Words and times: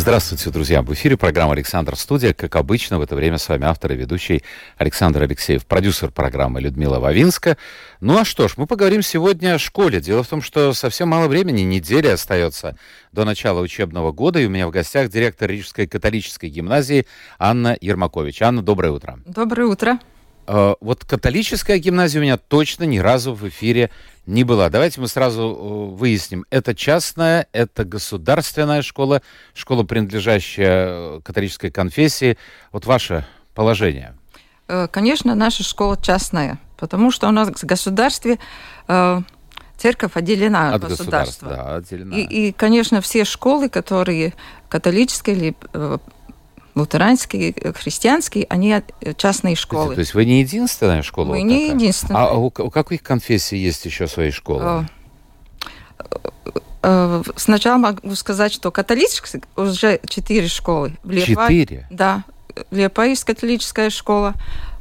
Здравствуйте, 0.00 0.48
друзья. 0.48 0.80
В 0.80 0.90
эфире 0.94 1.18
программа 1.18 1.52
«Александр 1.52 1.94
Студия». 1.94 2.32
Как 2.32 2.56
обычно, 2.56 2.98
в 2.98 3.02
это 3.02 3.14
время 3.14 3.36
с 3.36 3.46
вами 3.50 3.66
автор 3.66 3.92
и 3.92 3.96
ведущий 3.96 4.42
Александр 4.78 5.24
Алексеев, 5.24 5.66
продюсер 5.66 6.10
программы 6.10 6.62
Людмила 6.62 6.98
Вавинска. 6.98 7.58
Ну 8.00 8.18
а 8.18 8.24
что 8.24 8.48
ж, 8.48 8.54
мы 8.56 8.66
поговорим 8.66 9.02
сегодня 9.02 9.52
о 9.52 9.58
школе. 9.58 10.00
Дело 10.00 10.22
в 10.22 10.26
том, 10.26 10.40
что 10.40 10.72
совсем 10.72 11.10
мало 11.10 11.28
времени, 11.28 11.60
неделя 11.60 12.14
остается 12.14 12.78
до 13.12 13.26
начала 13.26 13.60
учебного 13.60 14.10
года, 14.10 14.40
и 14.40 14.46
у 14.46 14.48
меня 14.48 14.66
в 14.68 14.70
гостях 14.70 15.10
директор 15.10 15.50
Рижской 15.50 15.86
католической 15.86 16.48
гимназии 16.48 17.06
Анна 17.38 17.76
Ермакович. 17.78 18.40
Анна, 18.40 18.62
доброе 18.62 18.92
утро. 18.92 19.18
Доброе 19.26 19.66
утро. 19.66 19.98
Э, 20.52 20.74
вот 20.80 21.04
католическая 21.04 21.78
гимназия 21.78 22.20
у 22.20 22.24
меня 22.24 22.36
точно 22.36 22.82
ни 22.82 22.98
разу 22.98 23.34
в 23.34 23.48
эфире 23.48 23.90
не 24.26 24.42
была. 24.42 24.68
Давайте 24.68 25.00
мы 25.00 25.06
сразу 25.06 25.42
э, 25.42 25.94
выясним. 25.94 26.44
Это 26.50 26.74
частная, 26.74 27.46
это 27.52 27.84
государственная 27.84 28.82
школа, 28.82 29.22
школа, 29.54 29.84
принадлежащая 29.84 30.88
э, 30.88 31.20
католической 31.22 31.70
конфессии. 31.70 32.36
Вот 32.72 32.84
ваше 32.84 33.24
положение. 33.54 34.16
Конечно, 34.92 35.34
наша 35.34 35.64
школа 35.64 35.96
частная, 36.00 36.60
потому 36.76 37.10
что 37.10 37.26
у 37.26 37.32
нас 37.32 37.48
в 37.48 37.64
государстве 37.64 38.38
церковь 39.76 40.12
отделена 40.14 40.74
от, 40.74 40.84
от 40.84 40.90
государства. 40.90 41.48
Да, 41.48 41.76
отделена. 41.76 42.16
И, 42.16 42.22
и, 42.22 42.52
конечно, 42.52 43.00
все 43.00 43.24
школы, 43.24 43.68
которые 43.68 44.32
католические 44.68 45.36
или 45.36 45.56
лутеранские, 46.80 47.54
христианские, 47.74 48.46
они 48.48 48.82
частные 49.16 49.56
школы. 49.56 49.94
То 49.94 50.00
есть 50.00 50.14
вы 50.14 50.24
не 50.24 50.40
единственная 50.40 51.02
школа? 51.02 51.26
Мы 51.26 51.38
вот 51.38 51.44
не 51.44 51.60
такая? 51.60 51.74
единственная. 51.76 52.22
А 52.26 52.34
у, 52.34 52.46
у 52.46 52.70
каких 52.70 53.02
конфессий 53.02 53.58
есть 53.58 53.84
еще 53.84 54.08
свои 54.08 54.30
школы? 54.30 54.86
А, 56.82 57.22
сначала 57.36 57.78
могу 57.78 58.14
сказать, 58.14 58.52
что 58.52 58.70
католические 58.70 59.42
уже 59.56 60.00
четыре 60.08 60.48
школы. 60.48 60.92
В 61.02 61.20
четыре? 61.20 61.86
Да. 61.90 62.24
Лепаис 62.70 63.24
католическая 63.24 63.90
школа, 63.90 64.34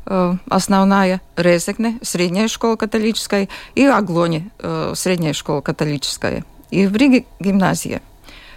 э, 0.05 0.33
основная, 0.49 1.21
Резекне, 1.35 1.99
средняя 2.01 2.47
школа 2.47 2.75
католическая, 2.75 3.47
и 3.75 3.85
Аглоне, 3.85 4.49
э, 4.59 4.93
средняя 4.95 5.33
школа 5.33 5.61
католическая. 5.61 6.43
И 6.71 6.87
в 6.87 6.95
Риге 6.95 7.25
гимназия. 7.39 8.01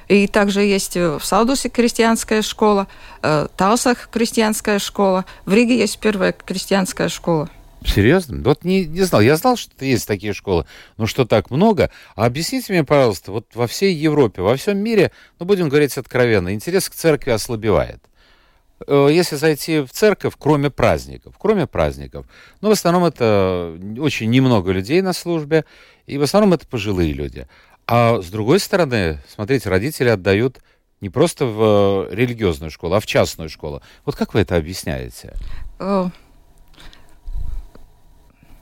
И 0.08 0.26
также 0.26 0.62
есть 0.62 0.96
в 0.96 1.20
Салдусе 1.22 1.68
крестьянская 1.68 2.42
школа, 2.42 2.86
в 3.22 3.50
Талсах 3.56 4.08
крестьянская 4.10 4.78
школа, 4.78 5.24
в 5.46 5.52
Риге 5.54 5.78
есть 5.78 5.98
первая 5.98 6.32
крестьянская 6.32 7.08
школа. 7.08 7.48
Серьезно? 7.84 8.42
Вот 8.44 8.64
не, 8.64 8.84
не 8.84 9.02
знал. 9.02 9.20
Я 9.20 9.36
знал, 9.36 9.56
что 9.56 9.84
есть 9.84 10.06
такие 10.06 10.32
школы, 10.32 10.66
но 10.96 11.06
что 11.06 11.24
так 11.24 11.50
много. 11.50 11.90
А 12.14 12.26
объясните 12.26 12.72
мне, 12.72 12.84
пожалуйста, 12.84 13.32
вот 13.32 13.46
во 13.54 13.66
всей 13.66 13.94
Европе, 13.94 14.42
во 14.42 14.56
всем 14.56 14.78
мире, 14.78 15.10
ну, 15.38 15.46
будем 15.46 15.68
говорить 15.68 15.96
откровенно, 15.98 16.54
интерес 16.54 16.88
к 16.88 16.94
церкви 16.94 17.30
ослабевает. 17.30 18.00
Э, 18.86 19.08
если 19.10 19.36
зайти 19.36 19.80
в 19.80 19.90
церковь, 19.90 20.34
кроме 20.38 20.70
праздников, 20.70 21.34
кроме 21.38 21.66
праздников, 21.66 22.26
ну, 22.60 22.68
в 22.68 22.72
основном 22.72 23.04
это 23.04 23.76
очень 23.98 24.30
немного 24.30 24.70
людей 24.70 25.02
на 25.02 25.12
службе, 25.12 25.64
и 26.06 26.18
в 26.18 26.22
основном 26.22 26.52
это 26.52 26.66
пожилые 26.66 27.12
люди. 27.12 27.46
А 27.94 28.22
с 28.22 28.30
другой 28.30 28.58
стороны, 28.58 29.18
смотрите, 29.28 29.68
родители 29.68 30.08
отдают 30.08 30.60
не 31.02 31.10
просто 31.10 31.44
в 31.44 32.08
э, 32.08 32.14
религиозную 32.14 32.70
школу, 32.70 32.94
а 32.94 33.00
в 33.00 33.04
частную 33.04 33.50
школу. 33.50 33.82
Вот 34.06 34.16
как 34.16 34.32
вы 34.32 34.40
это 34.40 34.56
объясняете? 34.56 35.34
Э, 35.78 36.08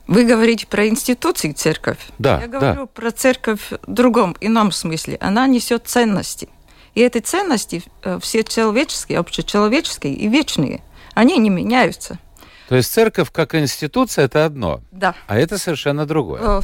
вы 0.05 0.25
говорите 0.25 0.67
про 0.67 0.85
институции 0.89 1.53
церковь. 1.53 2.09
Да. 2.19 2.41
Я 2.41 2.47
говорю 2.47 2.81
да. 2.81 2.85
про 2.87 3.11
церковь 3.11 3.71
в 3.71 3.79
другом, 3.87 4.35
ином 4.41 4.73
смысле. 4.73 5.15
Она 5.21 5.47
несет 5.47 5.87
ценности. 5.87 6.49
И 6.93 6.99
эти 6.99 7.19
ценности 7.19 7.83
э, 8.03 8.19
все 8.21 8.43
человеческие, 8.43 9.19
общечеловеческие 9.19 10.13
и 10.13 10.27
вечные. 10.27 10.83
Они 11.13 11.37
не 11.37 11.49
меняются. 11.49 12.19
То 12.67 12.75
есть 12.75 12.91
церковь 12.91 13.31
как 13.31 13.55
институция 13.55 14.25
это 14.25 14.43
одно. 14.43 14.81
Да. 14.91 15.15
А 15.27 15.37
это 15.37 15.57
совершенно 15.57 16.05
другое. 16.05 16.63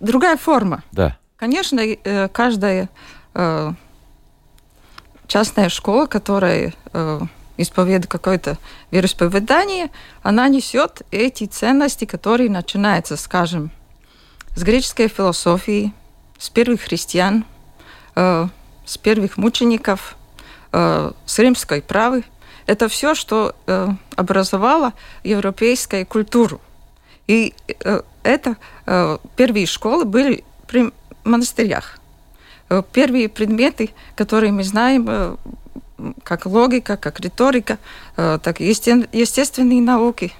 Другая 0.00 0.36
форма. 0.36 0.82
Да. 0.90 1.16
Конечно, 1.36 1.80
э, 1.80 2.28
каждая 2.28 2.88
э, 3.34 3.72
частная 5.26 5.68
школа, 5.68 6.06
которая 6.06 6.72
э, 6.94 7.20
исповедует 7.58 8.06
какое-то 8.06 8.56
вероисповедание, 8.90 9.90
она 10.22 10.48
несет 10.48 11.02
эти 11.10 11.44
ценности, 11.44 12.06
которые 12.06 12.48
начинаются, 12.48 13.18
скажем, 13.18 13.70
с 14.54 14.62
греческой 14.62 15.08
философии, 15.08 15.92
с 16.38 16.48
первых 16.48 16.82
христиан, 16.82 17.44
с 18.14 18.98
первых 19.02 19.36
мучеников, 19.36 20.16
с 20.72 21.38
римской 21.38 21.82
правы. 21.82 22.24
Это 22.66 22.88
все, 22.88 23.14
что 23.14 23.54
образовало 24.16 24.92
европейскую 25.24 26.06
культуру. 26.06 26.60
И 27.26 27.54
это 28.22 28.56
первые 29.36 29.66
школы 29.66 30.04
были 30.04 30.44
монастырях. 31.26 31.98
Э, 32.68 32.82
первые 32.92 33.28
предметы, 33.28 33.90
которые 34.16 34.52
мы 34.52 34.64
знаем, 34.64 35.06
э, 35.08 35.36
как 36.22 36.46
логика, 36.46 36.96
как 36.96 37.20
риторика, 37.20 37.78
э, 38.16 38.38
так 38.42 38.60
и 38.60 38.66
естественные 38.66 39.80
науки, 39.80 40.32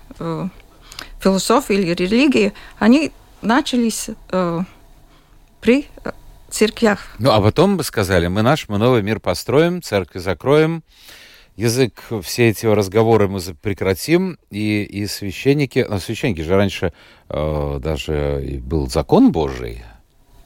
философия 1.20 1.74
или 1.74 1.94
религия, 1.94 2.52
они 2.78 3.12
начались 3.42 4.08
при 5.60 5.86
церквях. 6.48 7.00
Ну, 7.18 7.30
а 7.30 7.40
потом 7.40 7.76
бы 7.76 7.84
сказали, 7.84 8.28
мы 8.28 8.42
наш, 8.42 8.68
мы 8.68 8.78
новый 8.78 9.02
мир 9.02 9.20
построим, 9.20 9.82
церкви 9.82 10.20
закроем, 10.20 10.82
язык, 11.56 12.02
все 12.22 12.48
эти 12.48 12.66
разговоры 12.66 13.28
мы 13.28 13.40
прекратим, 13.60 14.38
и, 14.50 14.82
и 14.82 15.06
священники, 15.06 15.84
ну, 15.88 15.98
священники 15.98 16.42
же 16.42 16.54
раньше 16.54 16.92
э, 17.28 17.78
даже 17.82 18.60
был 18.62 18.88
закон 18.88 19.32
Божий, 19.32 19.82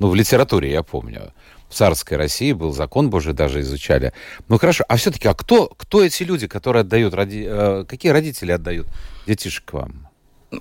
ну, 0.00 0.09
в 0.09 0.15
литературе, 0.15 0.72
я 0.72 0.83
помню. 0.83 1.33
В 1.69 1.75
царской 1.75 2.16
России 2.16 2.53
был 2.53 2.72
закон 2.72 3.11
Божий, 3.11 3.33
даже 3.33 3.61
изучали. 3.61 4.12
Ну, 4.49 4.59
хорошо. 4.59 4.84
А 4.88 4.97
все-таки, 4.97 5.28
а 5.28 5.34
кто, 5.34 5.69
кто 5.77 6.03
эти 6.03 6.25
люди, 6.25 6.49
которые 6.49 6.81
отдают, 6.81 7.15
роди... 7.15 7.47
э, 7.47 7.84
какие 7.87 8.10
родители 8.10 8.50
отдают 8.50 8.89
детишек 9.27 9.66
к 9.66 9.72
вам? 9.75 10.09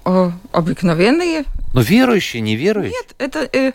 О, 0.06 0.32
обыкновенные. 0.52 1.46
Ну, 1.74 1.82
верующие, 1.82 2.42
неверующие? 2.42 2.92
Нет, 2.92 3.16
это, 3.18 3.50
э, 3.58 3.72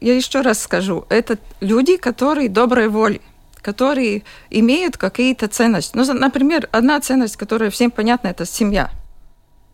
я 0.00 0.14
еще 0.14 0.42
раз 0.42 0.60
скажу, 0.60 1.04
это 1.08 1.38
люди, 1.60 1.96
которые 1.96 2.48
доброй 2.48 2.88
воли 2.88 3.20
которые 3.62 4.22
имеют 4.48 4.96
какие-то 4.96 5.48
ценности. 5.48 5.90
Ну, 5.96 6.04
например, 6.12 6.68
одна 6.70 7.00
ценность, 7.00 7.36
которая 7.36 7.70
всем 7.70 7.90
понятна, 7.90 8.28
это 8.28 8.46
семья. 8.46 8.92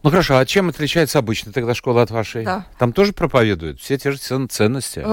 Ну 0.03 0.11
хорошо, 0.11 0.39
а 0.39 0.47
чем 0.47 0.69
отличается 0.69 1.19
обычная 1.19 1.53
тогда 1.53 1.75
школа 1.75 2.03
от 2.03 2.11
вашей? 2.11 2.45
Да. 2.45 2.67
Там 2.79 2.93
тоже 2.93 3.13
проповедуют 3.13 3.81
все 3.81 3.97
те 3.99 4.13
же 4.13 4.19
ценности? 4.19 5.05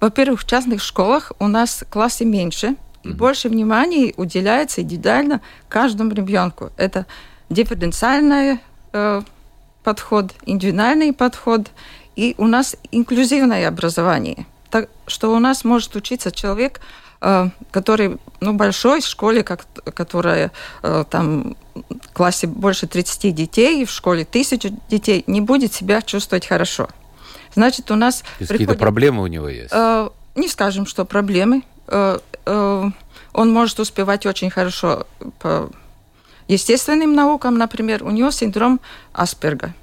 Во-первых, 0.00 0.40
в 0.40 0.46
частных 0.46 0.82
школах 0.82 1.32
у 1.38 1.46
нас 1.46 1.84
классы 1.88 2.24
меньше, 2.24 2.76
и 3.04 3.10
угу. 3.10 3.18
больше 3.18 3.48
внимания 3.48 4.12
уделяется 4.16 4.82
индивидуально 4.82 5.40
каждому 5.68 6.12
ребенку. 6.12 6.70
Это 6.76 7.06
дифференциальный 7.50 8.58
э, 8.92 9.22
подход, 9.84 10.32
индивидуальный 10.44 11.12
подход, 11.12 11.70
и 12.16 12.34
у 12.36 12.46
нас 12.46 12.76
инклюзивное 12.90 13.68
образование. 13.68 14.46
Так 14.70 14.88
что 15.06 15.32
у 15.32 15.38
нас 15.38 15.64
может 15.64 15.94
учиться 15.94 16.32
человек 16.32 16.80
Э, 17.24 17.50
который 17.70 18.18
ну, 18.42 18.52
большой 18.54 19.00
школе, 19.00 19.42
как, 19.42 19.66
которая 19.94 20.50
э, 20.82 21.04
там 21.08 21.56
в 21.74 22.12
классе 22.12 22.46
больше 22.46 22.86
30 22.86 23.34
детей, 23.34 23.84
в 23.84 23.90
школе 23.90 24.24
тысяча 24.24 24.70
детей, 24.88 25.24
не 25.26 25.40
будет 25.40 25.72
себя 25.72 26.02
чувствовать 26.02 26.46
хорошо. 26.46 26.88
Значит, 27.54 27.90
у 27.90 27.94
нас... 27.94 28.24
Какие-то 28.38 28.74
проблемы 28.74 29.22
у 29.22 29.26
него 29.26 29.48
есть? 29.48 29.72
Э, 29.72 30.08
не 30.34 30.48
скажем, 30.48 30.86
что 30.86 31.04
проблемы. 31.04 31.62
Он 33.34 33.52
может 33.52 33.80
успевать 33.80 34.26
очень 34.26 34.50
хорошо 34.50 35.06
по 35.38 35.70
естественным 36.48 37.14
наукам, 37.14 37.58
например. 37.58 38.04
У 38.04 38.10
него 38.10 38.30
синдром 38.30 38.80
Асперга. 39.12 39.74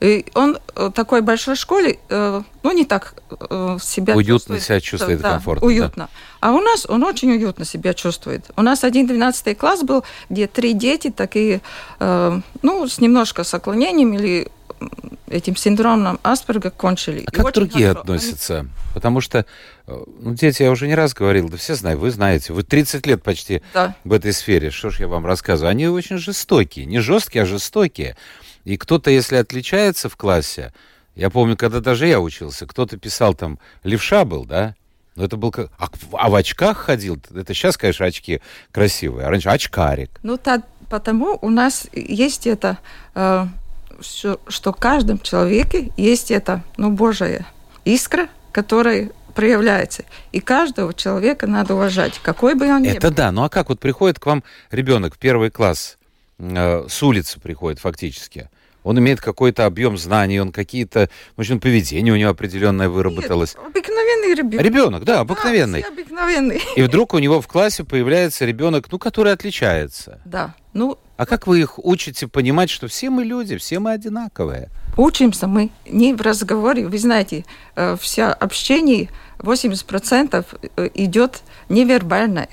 И 0.00 0.24
он 0.34 0.58
в 0.74 0.80
э, 0.80 0.90
такой 0.90 1.20
большой 1.20 1.56
школе, 1.56 1.98
э, 2.08 2.42
ну, 2.62 2.72
не 2.72 2.86
так 2.86 3.14
э, 3.28 3.76
себя 3.82 4.16
Уютно 4.16 4.32
чувствует. 4.32 4.62
себя 4.62 4.80
чувствует, 4.80 5.20
да, 5.20 5.32
комфортно. 5.32 5.66
уютно. 5.66 6.04
Да. 6.04 6.08
А 6.40 6.52
у 6.52 6.60
нас 6.60 6.86
он 6.88 7.04
очень 7.04 7.30
уютно 7.30 7.66
себя 7.66 7.92
чувствует. 7.92 8.50
У 8.56 8.62
нас 8.62 8.82
один 8.82 9.06
12 9.06 9.58
класс 9.58 9.82
был, 9.82 10.04
где 10.30 10.46
три 10.46 10.72
дети 10.72 11.10
такие, 11.10 11.60
ну, 11.98 12.88
с 12.88 12.98
немножко 12.98 13.44
с 13.44 13.52
отклонением 13.52 14.14
или 14.14 14.50
этим 15.28 15.54
синдромом 15.54 16.18
Асперга 16.22 16.70
кончили. 16.70 17.24
А 17.26 17.30
как 17.30 17.52
другие 17.52 17.88
хорошо. 17.88 18.00
относятся? 18.00 18.58
Они... 18.60 18.68
Потому 18.94 19.20
что, 19.20 19.44
ну, 19.86 20.34
дети, 20.34 20.62
я 20.62 20.70
уже 20.70 20.86
не 20.86 20.94
раз 20.94 21.12
говорил, 21.12 21.50
да 21.50 21.58
все 21.58 21.74
знают, 21.74 22.00
вы 22.00 22.10
знаете, 22.10 22.54
вы 22.54 22.62
30 22.62 23.06
лет 23.06 23.22
почти 23.22 23.60
да. 23.74 23.94
в 24.04 24.12
этой 24.14 24.32
сфере, 24.32 24.70
что 24.70 24.88
ж 24.88 25.00
я 25.00 25.08
вам 25.08 25.26
рассказываю, 25.26 25.70
они 25.70 25.88
очень 25.88 26.16
жестокие, 26.16 26.86
не 26.86 27.00
жесткие, 27.00 27.42
а 27.42 27.46
жестокие. 27.46 28.16
И 28.64 28.76
кто-то, 28.76 29.10
если 29.10 29.36
отличается 29.36 30.08
в 30.08 30.16
классе, 30.16 30.72
я 31.14 31.30
помню, 31.30 31.56
когда 31.56 31.80
даже 31.80 32.06
я 32.06 32.20
учился, 32.20 32.66
кто-то 32.66 32.96
писал 32.96 33.34
там, 33.34 33.58
левша 33.82 34.24
был, 34.24 34.44
да, 34.44 34.74
но 35.16 35.24
это 35.24 35.36
был 35.36 35.50
как... 35.50 35.70
А, 35.78 35.88
а 36.12 36.30
в 36.30 36.34
очках 36.34 36.78
ходил? 36.78 37.18
Это 37.34 37.52
сейчас, 37.52 37.76
конечно, 37.76 38.06
очки 38.06 38.40
красивые, 38.72 39.26
а 39.26 39.30
раньше 39.30 39.48
очкарик. 39.48 40.10
Ну, 40.22 40.36
та, 40.36 40.62
потому 40.88 41.38
у 41.42 41.50
нас 41.50 41.88
есть 41.92 42.46
это, 42.46 42.78
э, 43.14 43.46
что, 44.00 44.40
что 44.48 44.72
в 44.72 44.76
каждом 44.76 45.18
человеке 45.18 45.90
есть 45.96 46.30
это, 46.30 46.62
ну, 46.76 46.90
Божая 46.90 47.46
искра, 47.84 48.28
которая 48.52 49.10
проявляется. 49.34 50.04
И 50.32 50.40
каждого 50.40 50.92
человека 50.94 51.46
надо 51.46 51.74
уважать, 51.74 52.18
какой 52.22 52.54
бы 52.54 52.66
он 52.66 52.82
ни 52.82 52.88
был. 52.88 52.96
Это 52.96 53.10
да, 53.10 53.32
ну 53.32 53.44
а 53.44 53.48
как 53.48 53.68
вот 53.68 53.80
приходит 53.80 54.18
к 54.18 54.26
вам 54.26 54.42
ребенок 54.70 55.14
в 55.14 55.18
первый 55.18 55.50
класс, 55.50 55.98
э, 56.40 56.86
с 56.88 57.02
улицы 57.02 57.38
приходит 57.40 57.78
фактически, 57.78 58.48
он 58.82 58.98
имеет 58.98 59.20
какой-то 59.20 59.66
объем 59.66 59.98
знаний, 59.98 60.40
он 60.40 60.52
какие-то, 60.52 61.10
в 61.36 61.40
общем, 61.40 61.60
поведение 61.60 62.12
у 62.12 62.16
него 62.16 62.30
определенное 62.30 62.88
выработалось. 62.88 63.54
Нет, 63.56 63.66
обыкновенный 63.66 64.34
ребенок. 64.34 64.64
Ребенок, 64.64 65.04
да, 65.04 65.20
обыкновенный. 65.20 65.82
Да, 65.82 65.88
обыкновенный. 65.88 66.62
И 66.76 66.82
вдруг 66.82 67.14
у 67.14 67.18
него 67.18 67.40
в 67.40 67.46
классе 67.46 67.84
появляется 67.84 68.44
ребенок, 68.46 68.86
ну, 68.90 68.98
который 68.98 69.32
отличается. 69.32 70.20
Да. 70.24 70.54
Ну, 70.72 70.98
а 71.16 71.26
как 71.26 71.46
вы 71.46 71.60
их 71.60 71.78
учите 71.84 72.26
понимать, 72.26 72.70
что 72.70 72.88
все 72.88 73.10
мы 73.10 73.24
люди, 73.24 73.56
все 73.58 73.78
мы 73.78 73.92
одинаковые? 73.92 74.70
Учимся 74.96 75.46
мы 75.46 75.70
не 75.86 76.14
в 76.14 76.20
разговоре. 76.22 76.86
Вы 76.86 76.98
знаете, 76.98 77.44
э, 77.76 77.96
вся 78.00 78.32
общение 78.32 79.10
80% 79.38 80.46
э, 80.76 80.88
идет 80.94 81.42
невербальное. 81.68 82.48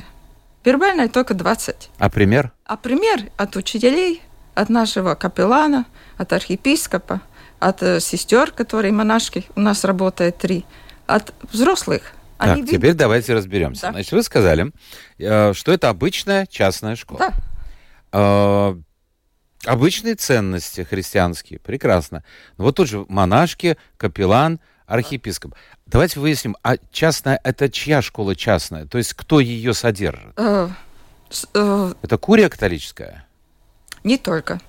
Вербальное 0.68 1.08
только 1.08 1.34
20. 1.34 1.92
А 1.98 2.10
пример? 2.10 2.52
А 2.66 2.76
пример 2.76 3.32
от 3.38 3.56
учителей, 3.56 4.22
от 4.54 4.68
нашего 4.68 5.16
капеллана, 5.16 5.86
от 6.18 6.34
архиепископа, 6.34 7.22
от 7.60 7.82
э, 7.82 8.02
сестер, 8.02 8.52
которые 8.52 8.92
монашки, 8.92 9.46
у 9.56 9.62
нас 9.62 9.86
работает 9.86 10.40
три, 10.40 10.66
от 11.06 11.34
взрослых. 11.54 12.12
Так, 12.38 12.50
Они 12.50 12.64
теперь 12.64 12.82
видят... 12.82 12.98
давайте 12.98 13.34
разберемся. 13.34 13.84
Да. 13.84 13.92
Значит, 13.94 14.12
вы 14.12 14.24
сказали, 14.24 14.74
э, 15.20 15.54
что 15.54 15.72
это 15.72 15.88
обычная 15.88 16.46
частная 16.48 16.98
школа. 16.98 17.32
Да. 17.32 17.34
Э, 18.12 18.76
обычные 19.64 20.16
ценности 20.16 20.82
христианские, 20.82 21.60
прекрасно. 21.60 22.26
Но 22.58 22.66
вот 22.66 22.76
тут 22.76 22.90
же 22.90 23.06
монашки, 23.08 23.78
капеллан, 23.96 24.60
архиепископ. 24.88 25.54
Давайте 25.86 26.20
выясним, 26.20 26.56
а 26.64 26.78
частная 26.92 27.40
это 27.44 27.70
чья 27.70 28.02
школа 28.02 28.36
частная? 28.36 28.86
То 28.86 28.98
есть 28.98 29.14
кто 29.14 29.40
ее 29.40 29.74
содержит? 29.74 30.34
Э, 30.38 30.70
э, 31.54 31.94
это 32.02 32.18
курия 32.18 32.50
католическая? 32.50 33.28
Не 34.04 34.18
только. 34.18 34.60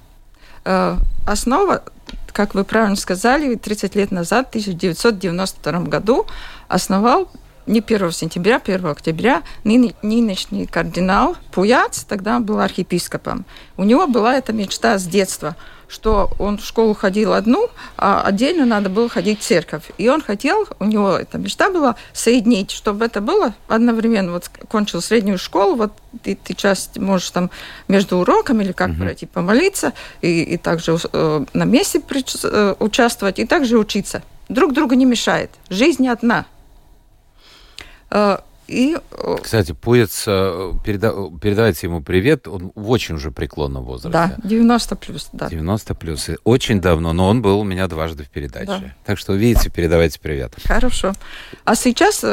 Э, 0.64 0.96
основа, 1.26 1.84
как 2.32 2.54
вы 2.54 2.64
правильно 2.64 2.96
сказали, 2.96 3.54
30 3.54 3.94
лет 3.94 4.10
назад, 4.10 4.46
в 4.46 4.50
1992 4.50 5.80
году, 5.84 6.26
основал 6.66 7.30
не 7.68 7.80
1 7.80 8.12
сентября, 8.12 8.60
1 8.64 8.86
октября, 8.86 9.42
нынешний 9.64 10.66
кардинал 10.66 11.36
Пуяц, 11.52 12.04
тогда 12.04 12.40
был 12.40 12.60
архиепископом. 12.60 13.44
У 13.76 13.84
него 13.84 14.06
была 14.06 14.36
эта 14.36 14.52
мечта 14.52 14.98
с 14.98 15.04
детства– 15.04 15.56
что 15.88 16.30
он 16.38 16.58
в 16.58 16.64
школу 16.64 16.94
ходил 16.94 17.32
одну, 17.32 17.68
а 17.96 18.22
отдельно 18.22 18.66
надо 18.66 18.90
было 18.90 19.08
ходить 19.08 19.40
в 19.40 19.42
церковь. 19.42 19.84
И 19.96 20.08
он 20.08 20.20
хотел, 20.20 20.68
у 20.78 20.84
него 20.84 21.12
эта 21.12 21.38
мечта 21.38 21.70
была 21.70 21.96
соединить, 22.12 22.70
чтобы 22.70 23.06
это 23.06 23.20
было 23.20 23.54
одновременно. 23.66 24.32
Вот 24.32 24.50
кончил 24.68 25.00
среднюю 25.00 25.38
школу, 25.38 25.76
вот 25.76 25.92
ты, 26.22 26.36
ты 26.36 26.54
часть 26.54 26.98
можешь 26.98 27.30
там 27.30 27.50
между 27.88 28.18
уроками 28.18 28.64
или 28.64 28.72
как 28.72 28.90
uh-huh. 28.90 28.98
пройти 28.98 29.26
помолиться, 29.26 29.94
и, 30.20 30.42
и 30.42 30.56
также 30.58 30.98
э, 31.12 31.44
на 31.54 31.64
месте 31.64 32.00
при, 32.00 32.22
э, 32.44 32.74
участвовать, 32.78 33.38
и 33.38 33.46
также 33.46 33.78
учиться. 33.78 34.22
Друг 34.48 34.74
другу 34.74 34.94
не 34.94 35.06
мешает. 35.06 35.50
Жизнь 35.70 36.06
одна. 36.06 36.46
Э, 38.10 38.38
и... 38.66 38.96
Э, 39.12 39.36
Кстати, 39.42 39.72
поец, 39.72 40.24
э, 40.26 40.72
переда... 40.84 41.12
передавайте 41.40 41.86
ему 41.86 42.02
привет, 42.02 42.46
он 42.46 42.72
в 42.74 42.90
очень 42.90 43.14
уже 43.14 43.30
преклонном 43.30 43.84
возрасте. 43.84 44.10
Да, 44.10 44.34
90 44.48 44.96
плюс, 44.96 45.28
да. 45.32 45.48
90 45.48 45.94
плюс, 45.94 46.28
очень 46.44 46.80
давно, 46.80 47.12
но 47.12 47.28
он 47.28 47.40
был 47.40 47.60
у 47.60 47.64
меня 47.64 47.88
дважды 47.88 48.24
в 48.24 48.28
передаче. 48.28 48.66
Да. 48.66 48.82
Так 49.04 49.18
что, 49.18 49.34
видите, 49.34 49.70
передавайте 49.70 50.20
привет. 50.20 50.54
Хорошо. 50.64 51.12
А 51.64 51.74
сейчас 51.74 52.24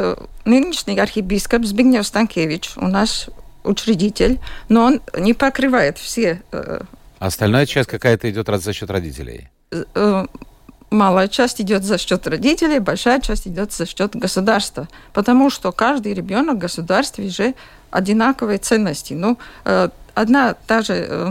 нынешний 0.44 0.98
архиепископ 0.98 1.64
Збигнев 1.64 2.06
Станкевич 2.06 2.72
у 2.76 2.86
нас 2.86 3.28
учредитель, 3.64 4.38
но 4.68 4.84
он 4.84 5.00
не 5.18 5.34
покрывает 5.34 5.98
все... 5.98 6.42
Остальная 7.18 7.64
часть 7.64 7.88
какая-то 7.88 8.30
идет 8.30 8.46
за 8.62 8.74
счет 8.74 8.90
родителей? 8.90 9.48
Малая 10.96 11.28
часть 11.28 11.60
идет 11.60 11.84
за 11.84 11.98
счет 11.98 12.26
родителей, 12.26 12.80
большая 12.80 13.20
часть 13.20 13.46
идет 13.46 13.72
за 13.72 13.86
счет 13.86 14.16
государства, 14.16 14.88
потому 15.12 15.50
что 15.50 15.70
каждый 15.72 16.14
ребенок 16.14 16.56
в 16.56 16.58
государстве 16.58 17.28
же 17.28 17.54
одинаковые 17.90 18.58
ценности. 18.58 19.14
Ну, 19.14 19.38
э, 19.64 19.88
одна 20.14 20.54
та 20.66 20.82
же 20.82 20.94
э, 20.94 21.30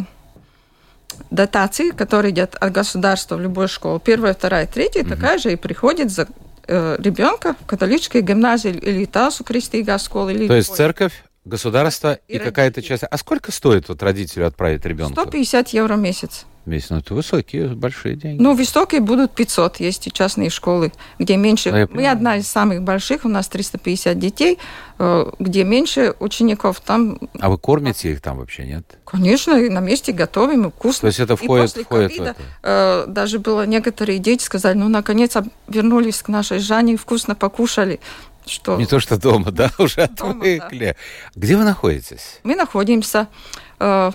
дотация, 1.32 1.92
которая 1.92 2.32
идет 2.32 2.56
от 2.56 2.72
государства 2.72 3.36
в 3.36 3.42
любую 3.42 3.68
школу, 3.68 4.00
первая, 4.00 4.34
вторая, 4.34 4.68
третья, 4.68 5.02
угу. 5.02 5.10
такая 5.10 5.38
же 5.38 5.52
и 5.52 5.56
приходит 5.56 6.12
за 6.12 6.28
э, 6.68 6.98
ребенка 7.00 7.56
в 7.62 7.66
католической 7.66 8.22
гимназии 8.22 8.72
или 8.72 9.06
Тасу 9.06 9.44
Кристига 9.44 9.98
школы. 9.98 10.34
Или 10.34 10.48
То 10.48 10.56
есть 10.56 10.74
церковь 10.74 11.24
государство 11.44 12.20
и, 12.28 12.36
и 12.36 12.40
какая-то 12.40 12.82
часть. 12.82 13.04
А 13.10 13.18
сколько 13.18 13.52
стоит 13.52 13.88
вот 13.90 14.02
родителю 14.02 14.48
отправить 14.48 14.86
ребенка? 14.86 15.22
150 15.22 15.70
евро 15.70 15.96
в 15.96 16.00
месяц 16.00 16.46
месяц. 16.68 16.90
Ну, 16.90 16.98
это 16.98 17.14
высокие, 17.14 17.70
большие 17.70 18.16
деньги. 18.16 18.42
Ну, 18.42 18.56
высокие 18.56 19.02
будут 19.02 19.34
500. 19.34 19.80
Есть 19.80 20.08
и 20.08 20.12
частные 20.12 20.50
школы, 20.50 20.92
где 21.20 21.38
меньше. 21.38 21.70
А 21.70 21.88
Мы 21.92 22.08
одна 22.08 22.38
из 22.38 22.48
самых 22.48 22.84
больших, 22.84 23.26
у 23.26 23.30
нас 23.30 23.48
350 23.48 24.18
детей, 24.18 24.60
э, 25.00 25.32
где 25.40 25.64
меньше 25.64 26.16
учеников. 26.20 26.80
Там... 26.80 27.20
А 27.40 27.50
вы 27.50 27.58
кормите 27.58 28.12
их 28.12 28.22
там 28.22 28.38
вообще, 28.38 28.66
нет? 28.66 28.98
Конечно, 29.06 29.54
и 29.54 29.70
на 29.70 29.80
месте 29.80 30.12
готовим, 30.12 30.68
и 30.68 30.72
вкусно. 30.72 31.02
То 31.02 31.08
есть 31.08 31.20
это 31.20 31.36
входит, 31.36 31.66
и 31.66 31.68
после 31.68 31.84
входит 31.84 32.10
ковида, 32.10 32.24
в 32.24 32.28
это? 32.28 32.42
Э, 32.64 33.06
даже 33.08 33.40
было 33.40 33.66
некоторые 33.66 34.20
дети 34.20 34.44
сказали, 34.44 34.78
ну, 34.78 34.90
наконец 34.90 35.36
вернулись 35.68 36.22
к 36.22 36.28
нашей 36.28 36.60
Жанне, 36.60 36.98
вкусно 36.98 37.36
покушали. 37.36 38.00
Что... 38.46 38.78
Не 38.78 38.86
то, 38.86 39.00
что 39.00 39.18
дома, 39.18 39.52
да, 39.52 39.72
уже 39.80 40.08
дома, 40.08 40.32
отвыкли. 40.32 40.96
Да. 41.34 41.40
Где 41.40 41.58
вы 41.58 41.64
находитесь? 41.64 42.40
Мы 42.44 42.56
находимся 42.56 43.28
э, 43.80 44.12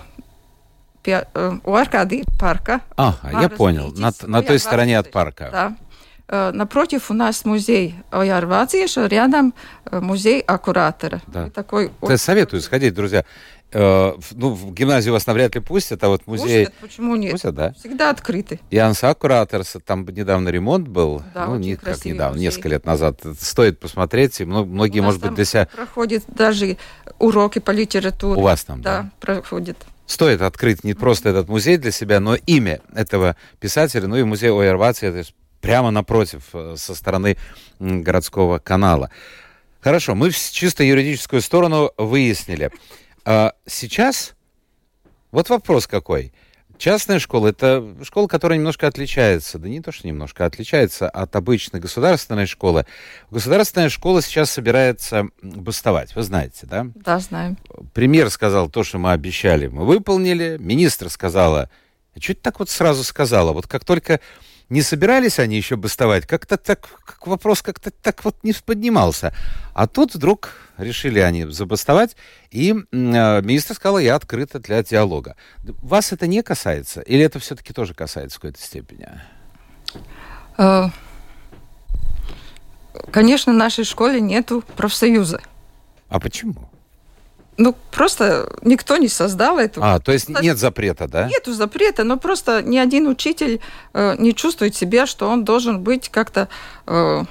uh, 1.03 1.61
у 1.63 1.73
Аркадии 1.73 2.23
парка. 2.39 2.81
А, 2.97 3.15
я 3.41 3.49
понял, 3.49 3.93
на, 3.95 4.11
на 4.23 4.41
той 4.41 4.59
стороне 4.59 4.99
от 4.99 5.11
парка. 5.11 5.49
Да. 5.51 6.51
Напротив 6.53 7.11
у 7.11 7.13
нас 7.13 7.43
музей 7.43 7.95
Оярвазиеша, 8.09 9.07
рядом 9.07 9.53
музей 9.91 10.39
Аккуратора. 10.39 11.21
Да. 11.27 11.49
такой 11.49 11.91
Я 12.01 12.17
советую 12.17 12.61
сходить, 12.61 12.93
друзья. 12.93 13.25
Uh, 13.73 14.21
ну, 14.31 14.49
в 14.49 14.73
гимназию 14.73 15.13
вас 15.13 15.25
навряд 15.27 15.55
ли 15.55 15.61
пустят, 15.61 16.03
а 16.03 16.09
вот 16.09 16.27
музей... 16.27 16.65
Пустят, 16.65 16.81
почему 16.81 17.15
нет? 17.15 17.31
Пустят, 17.31 17.55
да. 17.55 17.71
Всегда 17.71 18.09
открыты. 18.09 18.59
Янс 18.69 19.01
Аккураторс, 19.01 19.77
там 19.85 20.05
недавно 20.05 20.49
ремонт 20.49 20.89
был. 20.89 21.23
Да, 21.33 21.45
ну, 21.45 21.55
не 21.55 21.77
как 21.77 22.03
недавно, 22.03 22.33
музей. 22.33 22.47
несколько 22.47 22.67
лет 22.67 22.85
назад. 22.85 23.21
Стоит 23.39 23.79
посмотреть, 23.79 24.41
и 24.41 24.45
многие, 24.45 24.99
может 24.99 25.21
быть, 25.21 25.35
для 25.35 25.45
себя... 25.45 25.69
проходят 25.73 26.25
даже 26.27 26.75
уроки 27.17 27.59
по 27.59 27.71
литературе. 27.71 28.41
У 28.41 28.43
вас 28.43 28.65
там, 28.65 28.81
да? 28.81 29.03
Да, 29.03 29.11
проходят 29.21 29.77
стоит 30.11 30.41
открыть 30.41 30.83
не 30.83 30.93
просто 30.93 31.29
этот 31.29 31.47
музей 31.47 31.77
для 31.77 31.91
себя, 31.91 32.19
но 32.19 32.35
имя 32.35 32.81
этого 32.93 33.35
писателя, 33.59 34.07
ну 34.07 34.17
и 34.17 34.23
музей 34.23 34.51
Ойервации, 34.51 35.07
это 35.07 35.29
прямо 35.61 35.91
напротив, 35.91 36.43
э, 36.53 36.75
со 36.77 36.93
стороны 36.95 37.37
городского 37.79 38.59
канала. 38.59 39.09
Хорошо, 39.79 40.13
мы 40.13 40.31
чисто 40.31 40.83
юридическую 40.83 41.41
сторону 41.41 41.91
выяснили. 41.97 42.71
А 43.25 43.53
сейчас 43.65 44.35
вот 45.31 45.49
вопрос 45.49 45.87
какой. 45.87 46.33
Частная 46.81 47.19
школа– 47.19 47.47
это 47.49 47.95
школа, 48.01 48.25
которая 48.25 48.57
немножко 48.57 48.87
отличается, 48.87 49.59
да 49.59 49.69
не 49.69 49.81
то, 49.81 49.91
что 49.91 50.07
немножко, 50.07 50.45
а 50.45 50.47
отличается 50.47 51.07
от 51.07 51.35
обычной 51.35 51.79
государственной 51.79 52.47
школы. 52.47 52.87
Государственная 53.29 53.89
школа 53.89 54.23
сейчас 54.23 54.49
собирается 54.49 55.27
бастовать, 55.43 56.15
вы 56.15 56.23
знаете, 56.23 56.65
да? 56.65 56.87
Да, 56.95 57.19
знаем. 57.19 57.55
Премьер 57.93 58.31
сказал 58.31 58.67
то, 58.67 58.83
что 58.83 58.97
мы 58.97 59.11
обещали, 59.11 59.67
мы 59.67 59.85
выполнили. 59.85 60.57
Министр 60.59 61.11
сказала, 61.11 61.69
а 62.15 62.19
что 62.19 62.31
это 62.31 62.41
так 62.41 62.57
вот 62.57 62.71
сразу 62.71 63.03
сказала? 63.03 63.53
Вот 63.53 63.67
как 63.67 63.85
только 63.85 64.19
не 64.69 64.81
собирались 64.81 65.37
они 65.37 65.57
еще 65.57 65.75
бастовать, 65.75 66.25
как-то 66.25 66.57
так, 66.57 66.89
как 67.05 67.27
вопрос 67.27 67.61
как-то 67.61 67.91
так 67.91 68.25
вот 68.25 68.37
не 68.41 68.53
поднимался. 68.53 69.35
А 69.75 69.85
тут 69.85 70.15
вдруг 70.15 70.55
решили 70.81 71.19
они 71.19 71.45
забастовать, 71.45 72.15
и 72.49 72.71
э, 72.71 73.41
министр 73.41 73.75
сказал, 73.75 73.99
я 73.99 74.15
открыта 74.15 74.59
для 74.59 74.83
диалога. 74.83 75.35
Вас 75.81 76.11
это 76.11 76.27
не 76.27 76.43
касается? 76.43 77.01
Или 77.01 77.23
это 77.23 77.39
все-таки 77.39 77.73
тоже 77.73 77.93
касается 77.93 78.37
в 78.37 78.41
какой-то 78.41 78.61
степени? 78.61 79.07
Э, 80.57 80.85
конечно, 83.11 83.53
в 83.53 83.55
нашей 83.55 83.83
школе 83.83 84.19
нету 84.19 84.63
профсоюза. 84.75 85.41
А 86.09 86.19
почему? 86.19 86.69
Ну, 87.57 87.75
просто 87.91 88.51
никто 88.63 88.97
не 88.97 89.07
создал 89.07 89.59
эту. 89.59 89.83
А, 89.83 89.99
то 89.99 90.11
есть 90.11 90.29
нет 90.29 90.57
запрета, 90.57 91.07
да? 91.07 91.27
Нету 91.27 91.53
запрета, 91.53 92.03
но 92.03 92.17
просто 92.17 92.63
ни 92.63 92.77
один 92.77 93.07
учитель 93.07 93.61
э, 93.93 94.15
не 94.17 94.33
чувствует 94.33 94.75
себя, 94.75 95.05
что 95.05 95.29
он 95.29 95.43
должен 95.43 95.81
быть 95.81 96.09
как-то 96.09 96.47
э, 96.87 97.23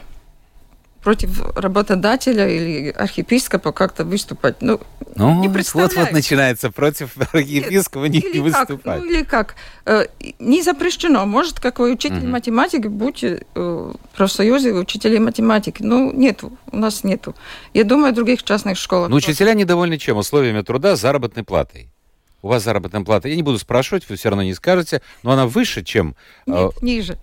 против 1.02 1.40
работодателя 1.57 2.49
или 2.49 2.90
архиепископа 2.90 3.73
как-то 3.73 4.04
выступать. 4.04 4.61
Ну, 4.61 4.80
ну 5.16 5.40
не 5.40 5.49
вот 5.49 5.95
вот 5.97 6.12
начинается 6.12 6.71
против 6.71 7.16
архиепископа 7.33 8.04
не, 8.07 8.21
не 8.21 8.40
выступать. 8.40 8.83
Как, 8.83 8.99
ну 9.00 9.04
или 9.04 9.25
как? 9.25 9.54
Э, 9.87 10.07
не 10.38 10.62
запрещено. 10.62 11.25
Может, 11.26 11.59
какой 11.59 11.92
учитель 11.92 12.19
угу. 12.19 12.28
математики, 12.28 12.87
будь 12.87 13.25
э, 13.25 13.40
в 13.54 13.97
профсоюзе 14.16 14.73
учителей 14.73 15.19
математики. 15.19 15.83
Ну, 15.83 16.12
нету. 16.12 16.52
У 16.71 16.76
нас 16.76 17.02
нету. 17.02 17.35
Я 17.73 17.85
думаю, 17.85 18.12
в 18.12 18.16
других 18.16 18.42
частных 18.42 18.76
школах. 18.76 19.09
Ну, 19.09 19.16
учителя 19.16 19.54
недовольны 19.54 19.97
чем? 19.97 20.19
Условиями 20.19 20.61
труда, 20.62 20.97
заработной 20.97 21.45
платой. 21.45 21.88
У 22.42 22.49
вас 22.49 22.62
заработная 22.62 23.02
плата. 23.02 23.28
Я 23.28 23.37
не 23.37 23.42
буду 23.42 23.59
спрашивать, 23.59 24.09
вы 24.09 24.16
все 24.16 24.30
равно 24.30 24.42
не 24.42 24.54
скажете, 24.54 25.02
но 25.23 25.33
она 25.33 25.47
выше, 25.47 25.83
чем... 25.83 26.14
Нет, 26.47 26.73
э, 26.80 26.85
ниже. 26.85 27.19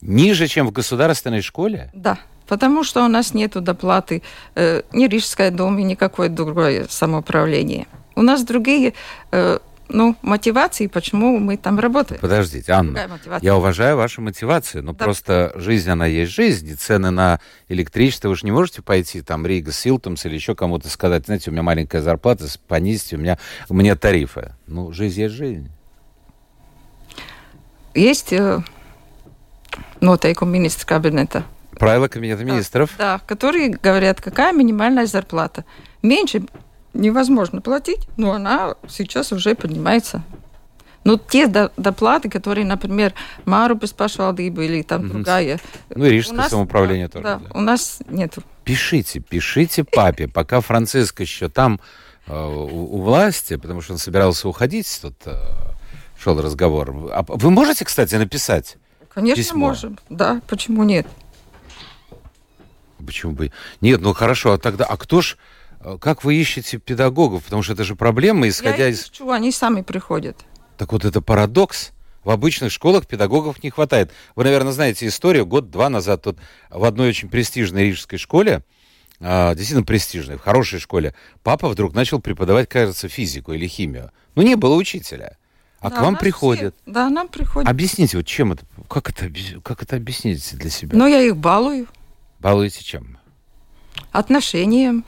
Ниже, 0.00 0.48
чем 0.48 0.66
в 0.66 0.72
государственной 0.72 1.42
школе? 1.42 1.90
Да. 1.94 2.18
Потому 2.46 2.84
что 2.84 3.04
у 3.04 3.08
нас 3.08 3.34
нет 3.34 3.52
доплаты 3.52 4.22
э, 4.54 4.82
ни 4.92 5.06
Рижской 5.06 5.50
думе, 5.50 5.84
никакое 5.84 6.28
другое 6.28 6.86
самоуправление. 6.88 7.86
У 8.16 8.22
нас 8.22 8.44
другие 8.44 8.94
э, 9.32 9.58
ну, 9.88 10.16
мотивации, 10.22 10.86
почему 10.86 11.38
мы 11.38 11.56
там 11.56 11.78
работаем. 11.78 12.20
Подождите, 12.20 12.72
Анна, 12.72 13.08
я 13.42 13.56
уважаю 13.56 13.96
вашу 13.96 14.22
мотивацию, 14.22 14.82
но 14.82 14.92
да. 14.92 15.04
просто 15.04 15.52
жизнь, 15.56 15.90
она 15.90 16.06
есть 16.06 16.32
жизнь, 16.32 16.68
и 16.68 16.74
цены 16.74 17.10
на 17.10 17.40
электричество, 17.68 18.28
вы 18.28 18.36
же 18.36 18.44
не 18.44 18.52
можете 18.52 18.82
пойти 18.82 19.22
там 19.22 19.46
Рига 19.46 19.72
Силтумс 19.72 20.24
или 20.26 20.34
еще 20.34 20.54
кому-то 20.54 20.88
сказать, 20.88 21.26
знаете, 21.26 21.50
у 21.50 21.52
меня 21.52 21.62
маленькая 21.62 22.02
зарплата, 22.02 22.46
понизьте, 22.66 23.16
у 23.16 23.18
меня, 23.18 23.38
у 23.68 23.74
меня 23.74 23.96
тарифы. 23.96 24.54
Ну, 24.66 24.92
жизнь 24.92 25.20
есть 25.20 25.34
жизнь. 25.34 25.70
Есть 27.94 28.32
э, 28.32 28.60
noteikumi 30.00 30.50
министр 30.50 30.86
кабинета 30.86 31.44
Правила 31.78 32.08
Кабинета 32.08 32.44
министров. 32.44 32.90
Да, 32.98 33.20
которые 33.26 33.70
говорят, 33.70 34.20
какая 34.20 34.52
минимальная 34.52 35.06
зарплата. 35.06 35.64
Меньше 36.02 36.42
невозможно 36.92 37.60
платить, 37.60 38.08
но 38.16 38.32
она 38.32 38.76
сейчас 38.88 39.32
уже 39.32 39.54
поднимается. 39.54 40.22
Но 41.04 41.18
те 41.18 41.46
доплаты, 41.46 42.30
которые, 42.30 42.64
например, 42.64 43.12
Мару 43.44 43.74
Беспашвалдиба 43.74 44.64
или 44.64 44.82
там 44.82 45.02
угу. 45.02 45.12
другая... 45.12 45.60
Ну 45.94 46.06
и 46.06 46.10
Рижское 46.10 46.38
нас, 46.38 46.50
самоуправление 46.50 47.08
тоже. 47.08 47.24
Да, 47.24 47.36
да, 47.36 47.50
у 47.52 47.60
нас 47.60 47.98
нету. 48.08 48.42
Пишите, 48.64 49.20
пишите 49.20 49.84
папе, 49.84 50.28
пока 50.28 50.62
Франциск 50.62 51.20
еще 51.20 51.50
там 51.50 51.78
э, 52.26 52.34
у, 52.34 52.96
у 52.96 53.02
власти, 53.02 53.56
потому 53.56 53.82
что 53.82 53.92
он 53.92 53.98
собирался 53.98 54.48
уходить, 54.48 54.98
тут 55.02 55.14
э, 55.26 55.34
шел 56.18 56.40
разговор. 56.40 57.10
А 57.12 57.22
вы 57.28 57.50
можете, 57.50 57.84
кстати, 57.84 58.14
написать 58.14 58.78
Конечно, 59.10 59.42
письмо? 59.42 59.66
можем. 59.68 59.98
Да, 60.08 60.40
почему 60.48 60.84
нет? 60.84 61.06
Почему 63.04 63.32
бы? 63.32 63.52
Нет, 63.80 64.00
ну 64.00 64.12
хорошо, 64.12 64.52
а 64.52 64.58
тогда, 64.58 64.84
а 64.84 64.96
кто 64.96 65.20
ж, 65.20 65.36
э, 65.80 65.98
как 66.00 66.24
вы 66.24 66.34
ищете 66.34 66.78
педагогов? 66.78 67.44
Потому 67.44 67.62
что 67.62 67.72
это 67.72 67.84
же 67.84 67.96
проблема, 67.96 68.48
исходя 68.48 68.84
Я 68.84 68.88
из... 68.88 69.10
ищу, 69.10 69.30
они 69.30 69.52
сами 69.52 69.82
приходят. 69.82 70.44
Так 70.76 70.92
вот 70.92 71.04
это 71.04 71.20
парадокс. 71.20 71.92
В 72.24 72.30
обычных 72.30 72.72
школах 72.72 73.06
педагогов 73.06 73.62
не 73.62 73.68
хватает. 73.68 74.10
Вы, 74.34 74.44
наверное, 74.44 74.72
знаете 74.72 75.06
историю. 75.06 75.44
Год-два 75.44 75.90
назад 75.90 76.22
тут 76.22 76.38
в 76.70 76.82
одной 76.84 77.10
очень 77.10 77.28
престижной 77.28 77.84
рижской 77.84 78.18
школе, 78.18 78.62
а, 79.20 79.54
действительно 79.54 79.84
престижной, 79.84 80.36
в 80.36 80.40
хорошей 80.40 80.80
школе, 80.80 81.14
папа 81.42 81.68
вдруг 81.68 81.94
начал 81.94 82.20
преподавать, 82.20 82.68
кажется, 82.68 83.08
физику 83.08 83.52
или 83.52 83.66
химию. 83.66 84.10
Ну, 84.34 84.42
не 84.42 84.56
было 84.56 84.74
учителя. 84.74 85.36
А 85.80 85.90
да, 85.90 85.96
к 85.96 86.00
вам 86.00 86.16
приходят. 86.16 86.74
Все, 86.82 86.92
да, 86.92 87.10
нам 87.10 87.28
приходят. 87.28 87.68
Объясните, 87.68 88.16
вот 88.16 88.26
чем 88.26 88.52
это, 88.52 88.64
как 88.88 89.10
это, 89.10 89.30
как 89.62 89.82
это 89.82 89.96
объяснить 89.96 90.56
для 90.56 90.70
себя? 90.70 90.96
Ну, 90.96 91.06
я 91.06 91.20
их 91.20 91.36
балую. 91.36 91.88
Балуете 92.44 92.84
чем? 92.84 93.16
Отношением, 94.12 95.06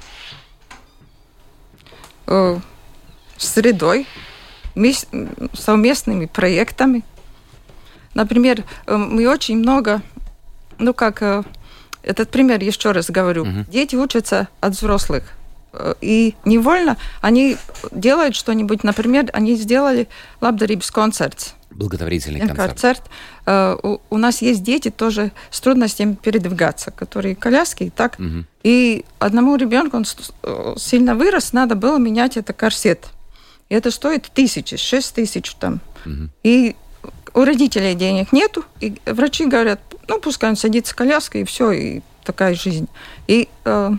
э, 2.26 2.58
средой, 3.36 4.06
совместными 5.52 6.24
проектами. 6.24 7.04
Например, 8.14 8.64
э, 8.86 8.96
мы 8.96 9.28
очень 9.28 9.58
много, 9.58 10.00
ну 10.78 10.94
как, 10.94 11.20
э, 11.20 11.42
этот 12.02 12.30
пример 12.30 12.62
еще 12.62 12.92
раз 12.92 13.10
говорю, 13.10 13.42
угу. 13.42 13.66
дети 13.68 13.96
учатся 13.96 14.48
от 14.62 14.72
взрослых. 14.72 15.24
Э, 15.74 15.94
и 16.00 16.36
невольно 16.46 16.96
они 17.20 17.58
делают 17.90 18.34
что-нибудь. 18.34 18.82
Например, 18.82 19.28
они 19.34 19.56
сделали 19.56 20.08
лабдарибс 20.40 20.90
концерт. 20.90 21.55
Благотворительный 21.76 22.40
концерт. 22.40 22.68
концерт. 22.68 23.02
Э, 23.44 23.76
у, 23.82 24.00
у 24.08 24.18
нас 24.18 24.42
есть 24.42 24.62
дети 24.62 24.90
тоже 24.90 25.32
с 25.50 25.60
трудностями 25.60 26.14
передвигаться, 26.14 26.90
которые 26.90 27.34
коляски 27.34 27.84
и 27.84 27.90
так. 27.90 28.18
Угу. 28.18 28.44
И 28.62 29.04
одному 29.18 29.56
ребенку, 29.56 29.96
он 29.96 30.04
э, 30.42 30.74
сильно 30.78 31.14
вырос, 31.14 31.52
надо 31.52 31.74
было 31.74 31.98
менять 31.98 32.36
это 32.36 32.52
корсет. 32.52 33.06
И 33.68 33.74
это 33.74 33.90
стоит 33.90 34.30
тысячи, 34.32 34.76
шесть 34.76 35.14
тысяч 35.14 35.54
там. 35.54 35.80
Угу. 36.04 36.28
И 36.44 36.76
у 37.34 37.44
родителей 37.44 37.94
денег 37.94 38.32
нету, 38.32 38.64
и 38.80 38.94
врачи 39.04 39.44
говорят, 39.44 39.80
ну 40.08 40.18
пускай 40.18 40.48
он 40.50 40.56
садится 40.56 40.94
в 40.94 40.96
коляской, 40.96 41.42
и 41.42 41.44
все, 41.44 41.70
и 41.72 42.00
такая 42.24 42.54
жизнь. 42.54 42.88
И 43.26 43.48
э, 43.64 43.90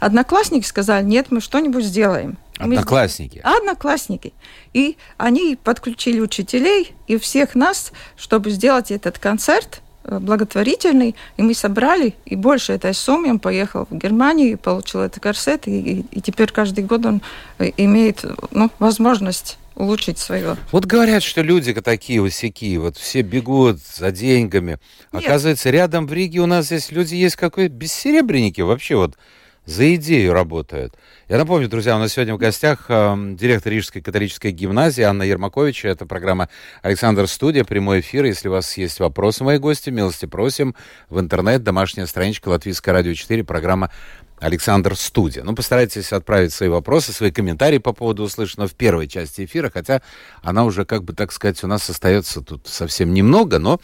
одноклассники 0.00 0.66
сказали, 0.66 1.04
нет, 1.04 1.28
мы 1.30 1.40
что-нибудь 1.40 1.84
сделаем. 1.84 2.36
Одноклассники. 2.64 3.40
Мы... 3.44 3.56
Одноклассники. 3.56 4.32
И 4.72 4.96
они 5.16 5.56
подключили 5.62 6.20
учителей 6.20 6.94
и 7.06 7.18
всех 7.18 7.54
нас, 7.54 7.92
чтобы 8.16 8.50
сделать 8.50 8.90
этот 8.90 9.18
концерт 9.18 9.82
э, 10.04 10.18
благотворительный. 10.18 11.14
И 11.36 11.42
мы 11.42 11.54
собрали, 11.54 12.14
и 12.24 12.36
больше 12.36 12.72
этой 12.72 12.94
суммы 12.94 13.30
он 13.30 13.38
поехал 13.38 13.86
в 13.88 13.96
Германию, 13.96 14.52
и 14.52 14.56
получил 14.56 15.00
этот 15.00 15.22
корсет, 15.22 15.66
и, 15.66 15.80
и, 15.80 16.04
и 16.10 16.20
теперь 16.20 16.50
каждый 16.50 16.84
год 16.84 17.06
он 17.06 17.22
э, 17.58 17.70
имеет 17.76 18.24
ну, 18.50 18.70
возможность 18.78 19.58
улучшить 19.80 20.18
свое. 20.18 20.56
Вот 20.72 20.84
говорят, 20.84 21.22
что 21.22 21.42
люди 21.42 21.72
такие 21.74 22.20
высякие, 22.20 22.78
вот 22.78 22.96
все 22.96 23.22
бегут 23.22 23.78
за 23.78 24.10
деньгами. 24.10 24.78
Нет. 25.12 25.24
Оказывается, 25.24 25.70
рядом 25.70 26.06
в 26.06 26.12
Риге 26.12 26.40
у 26.40 26.46
нас 26.46 26.66
здесь 26.66 26.90
люди 26.90 27.14
есть 27.14 27.36
какой 27.36 27.68
бессеребренники 27.68 28.60
вообще 28.60 28.96
вот 28.96 29.16
за 29.70 29.94
идею 29.94 30.32
работают. 30.32 30.94
Я 31.28 31.38
напомню, 31.38 31.68
друзья, 31.68 31.94
у 31.94 32.00
нас 32.00 32.12
сегодня 32.12 32.34
в 32.34 32.38
гостях 32.38 32.86
э, 32.88 33.14
директор 33.38 33.72
Рижской 33.72 34.02
католической 34.02 34.50
гимназии 34.50 35.02
Анна 35.02 35.22
Ермакович. 35.22 35.84
Это 35.84 36.06
программа 36.06 36.48
«Александр 36.82 37.28
Студия», 37.28 37.62
прямой 37.62 38.00
эфир. 38.00 38.24
Если 38.24 38.48
у 38.48 38.52
вас 38.52 38.76
есть 38.76 38.98
вопросы, 38.98 39.44
мои 39.44 39.58
гости, 39.58 39.90
милости 39.90 40.26
просим. 40.26 40.74
В 41.08 41.20
интернет, 41.20 41.62
домашняя 41.62 42.06
страничка 42.06 42.48
Латвийское 42.48 42.92
радио 42.92 43.14
4, 43.14 43.44
программа 43.44 43.92
Александр 44.40 44.96
Студия. 44.96 45.44
Ну, 45.44 45.54
постарайтесь 45.54 46.12
отправить 46.12 46.52
свои 46.52 46.68
вопросы, 46.68 47.12
свои 47.12 47.30
комментарии 47.30 47.78
по 47.78 47.92
поводу 47.92 48.22
услышанного 48.22 48.68
в 48.68 48.74
первой 48.74 49.06
части 49.06 49.44
эфира, 49.44 49.70
хотя 49.70 50.02
она 50.42 50.64
уже, 50.64 50.84
как 50.84 51.04
бы 51.04 51.12
так 51.12 51.30
сказать, 51.30 51.62
у 51.62 51.66
нас 51.66 51.88
остается 51.88 52.40
тут 52.40 52.66
совсем 52.66 53.12
немного, 53.12 53.58
но, 53.58 53.80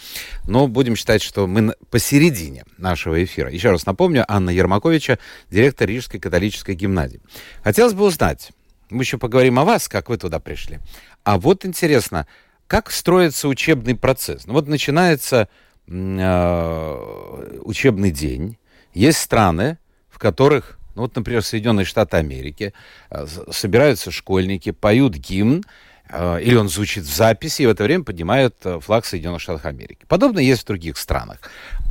но 0.47 0.67
будем 0.67 0.97
считать, 0.97 1.23
что 1.23 1.47
мы 1.47 1.75
посередине 1.91 2.65
нашего 2.79 3.23
эфира. 3.23 3.51
Еще 3.51 3.71
раз 3.71 3.85
напомню, 3.87 4.25
Анна 4.27 4.51
Ермаковича, 4.51 5.19
директор 5.51 5.89
Рижской 5.89 6.19
католической 6.19 6.75
гимназии. 6.75 7.21
Хотелось 7.63 7.93
бы 7.93 8.05
узнать, 8.05 8.53
мы 8.89 9.03
еще 9.03 9.19
поговорим 9.19 9.59
о 9.59 9.65
вас, 9.65 9.89
как 9.89 10.09
вы 10.09 10.17
туда 10.17 10.41
пришли. 10.41 10.79
А 11.23 11.39
вот 11.39 11.67
интересно, 11.67 12.27
как 12.67 12.91
строится 12.91 13.49
учебный 13.49 13.95
процесс? 13.95 14.47
Ну 14.47 14.55
вот 14.55 14.69
начинается 14.69 15.49
э, 15.87 17.59
учебный 17.63 18.11
день, 18.11 18.59
есть 18.95 19.19
страны, 19.19 19.79
в 20.17 20.19
которых, 20.19 20.79
ну 20.95 21.03
вот, 21.03 21.15
например, 21.15 21.43
Соединенные 21.45 21.85
Штаты 21.85 22.17
Америки, 22.17 22.73
э, 23.11 23.27
собираются 23.51 24.11
школьники, 24.11 24.71
поют 24.71 25.15
гимн, 25.15 25.63
э, 26.09 26.41
или 26.41 26.55
он 26.57 26.71
звучит 26.71 27.05
в 27.05 27.15
записи, 27.15 27.63
и 27.63 27.67
в 27.67 27.69
это 27.69 27.85
время 27.85 28.03
поднимают 28.03 28.57
э, 28.65 28.81
флаг 28.81 29.05
Соединенных 29.05 29.43
Штатов 29.43 29.67
Америки. 29.67 30.07
Подобное 30.09 30.43
есть 30.43 30.63
в 30.63 30.67
других 30.67 30.97
странах. 30.97 31.37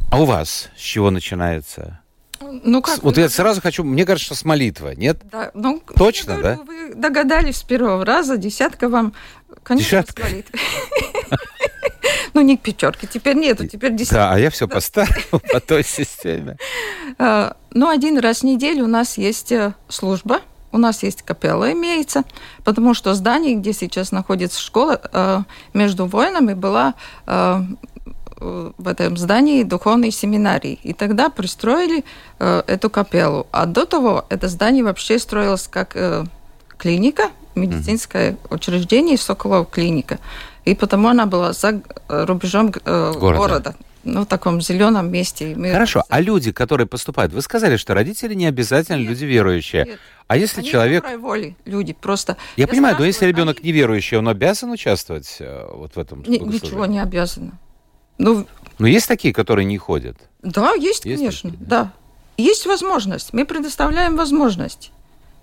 А 0.09 0.19
у 0.19 0.25
вас 0.25 0.69
с 0.75 0.81
чего 0.81 1.11
начинается? 1.11 1.99
Ну, 2.41 2.81
как 2.81 3.03
вот 3.03 3.17
я 3.17 3.29
сразу 3.29 3.61
хочу, 3.61 3.83
мне 3.83 4.05
кажется, 4.05 4.25
что 4.25 4.35
с 4.35 4.43
молитвы, 4.43 4.95
нет? 4.97 5.19
Да, 5.31 5.51
ну, 5.53 5.83
Точно, 5.95 6.35
говорю, 6.35 6.57
да? 6.57 6.63
Вы 6.63 6.95
догадались 6.95 7.57
с 7.57 7.63
первого 7.63 8.03
раза, 8.03 8.37
десятка 8.37 8.89
вам, 8.89 9.13
конечно, 9.61 10.01
Десятка? 10.01 10.23
с 10.23 10.31
молитвы. 10.31 10.59
Ну, 12.35 12.41
не 12.41 12.57
пятерки, 12.57 13.07
теперь 13.07 13.37
нету, 13.37 13.65
теперь 13.65 13.95
десятка. 13.95 14.15
Да, 14.15 14.31
а 14.33 14.37
я 14.37 14.49
все 14.49 14.67
поставил 14.67 15.39
по 15.53 15.61
той 15.61 15.85
системе. 15.85 16.57
А, 17.17 17.55
ну, 17.71 17.87
один 17.87 18.19
раз 18.19 18.41
в 18.41 18.43
неделю 18.43 18.83
у 18.83 18.87
нас 18.87 19.17
есть 19.17 19.53
э, 19.53 19.73
служба, 19.87 20.41
у 20.73 20.77
нас 20.77 21.01
есть 21.01 21.21
капелла 21.21 21.71
имеется, 21.71 22.23
потому 22.65 22.93
что 22.93 23.13
здание, 23.13 23.55
где 23.55 23.71
сейчас 23.71 24.11
находится 24.11 24.59
школа, 24.59 24.99
э, 25.01 25.39
между 25.73 26.07
воинами 26.07 26.53
была 26.53 26.95
э, 27.25 27.61
в 28.37 28.85
этом 28.85 29.15
здании 29.15 29.63
духовный 29.63 30.11
семинарий. 30.11 30.77
И 30.83 30.91
тогда 30.91 31.29
пристроили 31.29 32.03
э, 32.39 32.63
эту 32.67 32.89
капеллу. 32.89 33.47
А 33.51 33.65
до 33.65 33.85
того 33.85 34.25
это 34.27 34.49
здание 34.49 34.83
вообще 34.83 35.19
строилось 35.19 35.69
как 35.69 35.95
э, 35.95 36.25
клиника, 36.77 37.29
медицинское 37.55 38.31
mm-hmm. 38.31 38.53
учреждение, 38.53 39.17
Соколов 39.17 39.69
клиника. 39.69 40.19
И 40.65 40.75
потому 40.75 41.09
она 41.09 41.25
была 41.25 41.53
за 41.53 41.81
рубежом 42.07 42.73
э, 42.85 43.13
города. 43.13 43.37
города 43.37 43.75
ну, 44.05 44.21
в 44.21 44.25
таком 44.25 44.61
зеленом 44.61 45.11
месте. 45.11 45.53
Мы 45.55 45.71
Хорошо, 45.71 46.03
а 46.09 46.21
люди, 46.21 46.51
которые 46.51 46.87
поступают, 46.87 47.33
вы 47.33 47.41
сказали, 47.41 47.75
что 47.75 47.93
родители 47.93 48.33
не 48.33 48.45
обязательно 48.45 48.97
нет, 48.97 49.09
люди 49.09 49.25
верующие. 49.25 49.85
Нет. 49.85 49.99
А 50.27 50.37
если 50.37 50.61
они 50.61 50.69
человек... 50.69 51.03
Они 51.05 51.17
воли, 51.17 51.57
люди 51.65 51.93
просто... 51.93 52.37
Я, 52.55 52.63
я 52.63 52.67
понимаю, 52.67 52.95
но 52.97 53.05
если 53.05 53.25
ребенок 53.25 53.57
они... 53.59 53.69
неверующий, 53.69 54.17
он 54.17 54.29
обязан 54.29 54.71
участвовать 54.71 55.37
э, 55.39 55.67
вот 55.73 55.95
в 55.95 55.99
этом 55.99 56.23
Ни, 56.23 56.37
Ничего 56.37 56.85
не 56.85 56.99
обязан. 56.99 57.53
Ну, 58.17 58.47
но 58.77 58.87
есть 58.87 59.07
такие, 59.07 59.33
которые 59.33 59.65
не 59.65 59.77
ходят? 59.77 60.17
Да, 60.41 60.73
есть, 60.73 61.05
есть 61.05 61.19
конечно, 61.21 61.49
такие, 61.51 61.65
да? 61.65 61.83
да. 61.83 61.93
Есть 62.37 62.65
возможность, 62.65 63.33
мы 63.33 63.45
предоставляем 63.45 64.15
возможность. 64.15 64.91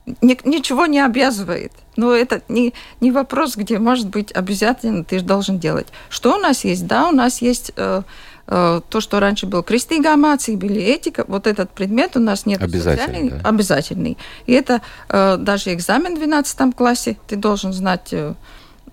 Ни, 0.06 0.36
ничего 0.44 0.86
не 0.86 1.00
обязывает. 1.00 1.72
Но 1.96 2.12
это 2.12 2.42
не, 2.48 2.74
не 3.00 3.12
вопрос, 3.12 3.56
где, 3.56 3.78
может 3.78 4.08
быть, 4.08 4.32
обязательно 4.32 5.04
ты 5.04 5.20
должен 5.20 5.58
делать. 5.58 5.88
Что 6.08 6.34
у 6.34 6.38
нас 6.38 6.64
есть? 6.64 6.86
Да, 6.86 7.08
у 7.08 7.12
нас 7.12 7.42
есть... 7.42 7.72
Э, 7.76 8.02
Э, 8.46 8.80
то, 8.88 9.00
что 9.00 9.20
раньше 9.20 9.46
был 9.46 9.62
крестная 9.62 10.00
mācība 10.16 10.56
были 10.56 10.80
этика, 10.80 11.24
вот 11.28 11.46
этот 11.46 11.70
предмет 11.70 12.16
у 12.16 12.20
нас 12.20 12.44
нет 12.44 12.60
обязательный, 12.62 13.30
да. 13.30 13.48
обязательный. 13.48 14.18
И 14.46 14.52
это 14.52 14.82
э, 15.08 15.36
даже 15.38 15.72
экзамен 15.72 16.16
в 16.16 16.18
12 16.18 16.74
классе, 16.74 17.16
ты 17.28 17.36
должен 17.36 17.72
знать 17.72 18.08
э, 18.12 18.34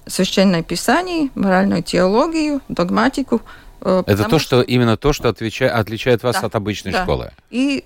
священное 0.06 0.62
писание, 0.62 1.30
моральную 1.36 1.84
теологию, 1.84 2.62
догматику. 2.70 3.42
Это 3.82 4.26
то, 4.26 4.40
что, 4.40 4.62
именно 4.62 4.98
то, 4.98 5.14
что 5.14 5.30
отвечает, 5.30 5.74
отличает 5.74 6.24
вас 6.24 6.40
да, 6.40 6.48
от 6.48 6.56
обычной 6.56 6.92
да. 6.92 7.04
школы. 7.04 7.32
И 7.50 7.84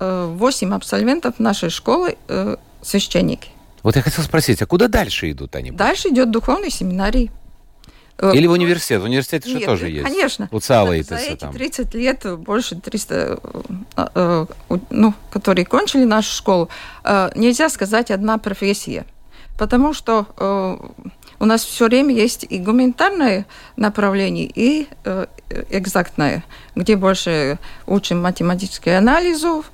восемь 0.00 0.74
абсолвентов 0.74 1.38
нашей 1.38 1.70
школы 1.70 2.16
священники. 2.82 3.50
Вот 3.82 3.96
я 3.96 4.02
хотел 4.02 4.22
спросить, 4.24 4.60
а 4.62 4.66
куда 4.66 4.88
дальше 4.88 5.30
идут 5.30 5.56
они? 5.56 5.70
Дальше 5.70 6.08
идет 6.08 6.30
духовный 6.30 6.70
семинарий. 6.70 7.30
Э, 8.18 8.32
Или 8.34 8.46
в 8.46 8.52
университет? 8.52 9.00
В 9.00 9.04
университете 9.04 9.48
же 9.48 9.60
тоже 9.60 9.88
есть. 9.88 10.04
Конечно. 10.04 10.48
У 10.50 10.60
ЦАЛа 10.60 11.02
За 11.02 11.16
эти 11.16 11.36
там. 11.36 11.52
30 11.52 11.94
лет 11.94 12.38
больше 12.38 12.76
300, 12.76 13.40
э, 13.96 14.06
э, 14.14 14.46
ну, 14.90 15.14
которые 15.32 15.64
кончили 15.64 16.04
нашу 16.04 16.34
школу, 16.34 16.68
нельзя 17.34 17.68
сказать 17.70 18.10
одна 18.10 18.38
профессия. 18.38 19.06
Потому 19.58 19.92
что 19.92 20.26
у 21.40 21.46
нас 21.46 21.64
все 21.64 21.86
время 21.86 22.14
есть 22.14 22.46
и 22.48 22.58
гуманитарное 22.58 23.46
направление, 23.76 24.48
и 24.54 24.86
экзактное, 25.70 26.44
где 26.76 26.96
больше 26.96 27.58
учим 27.86 28.22
математический 28.22 28.96
анализу, 28.96 29.64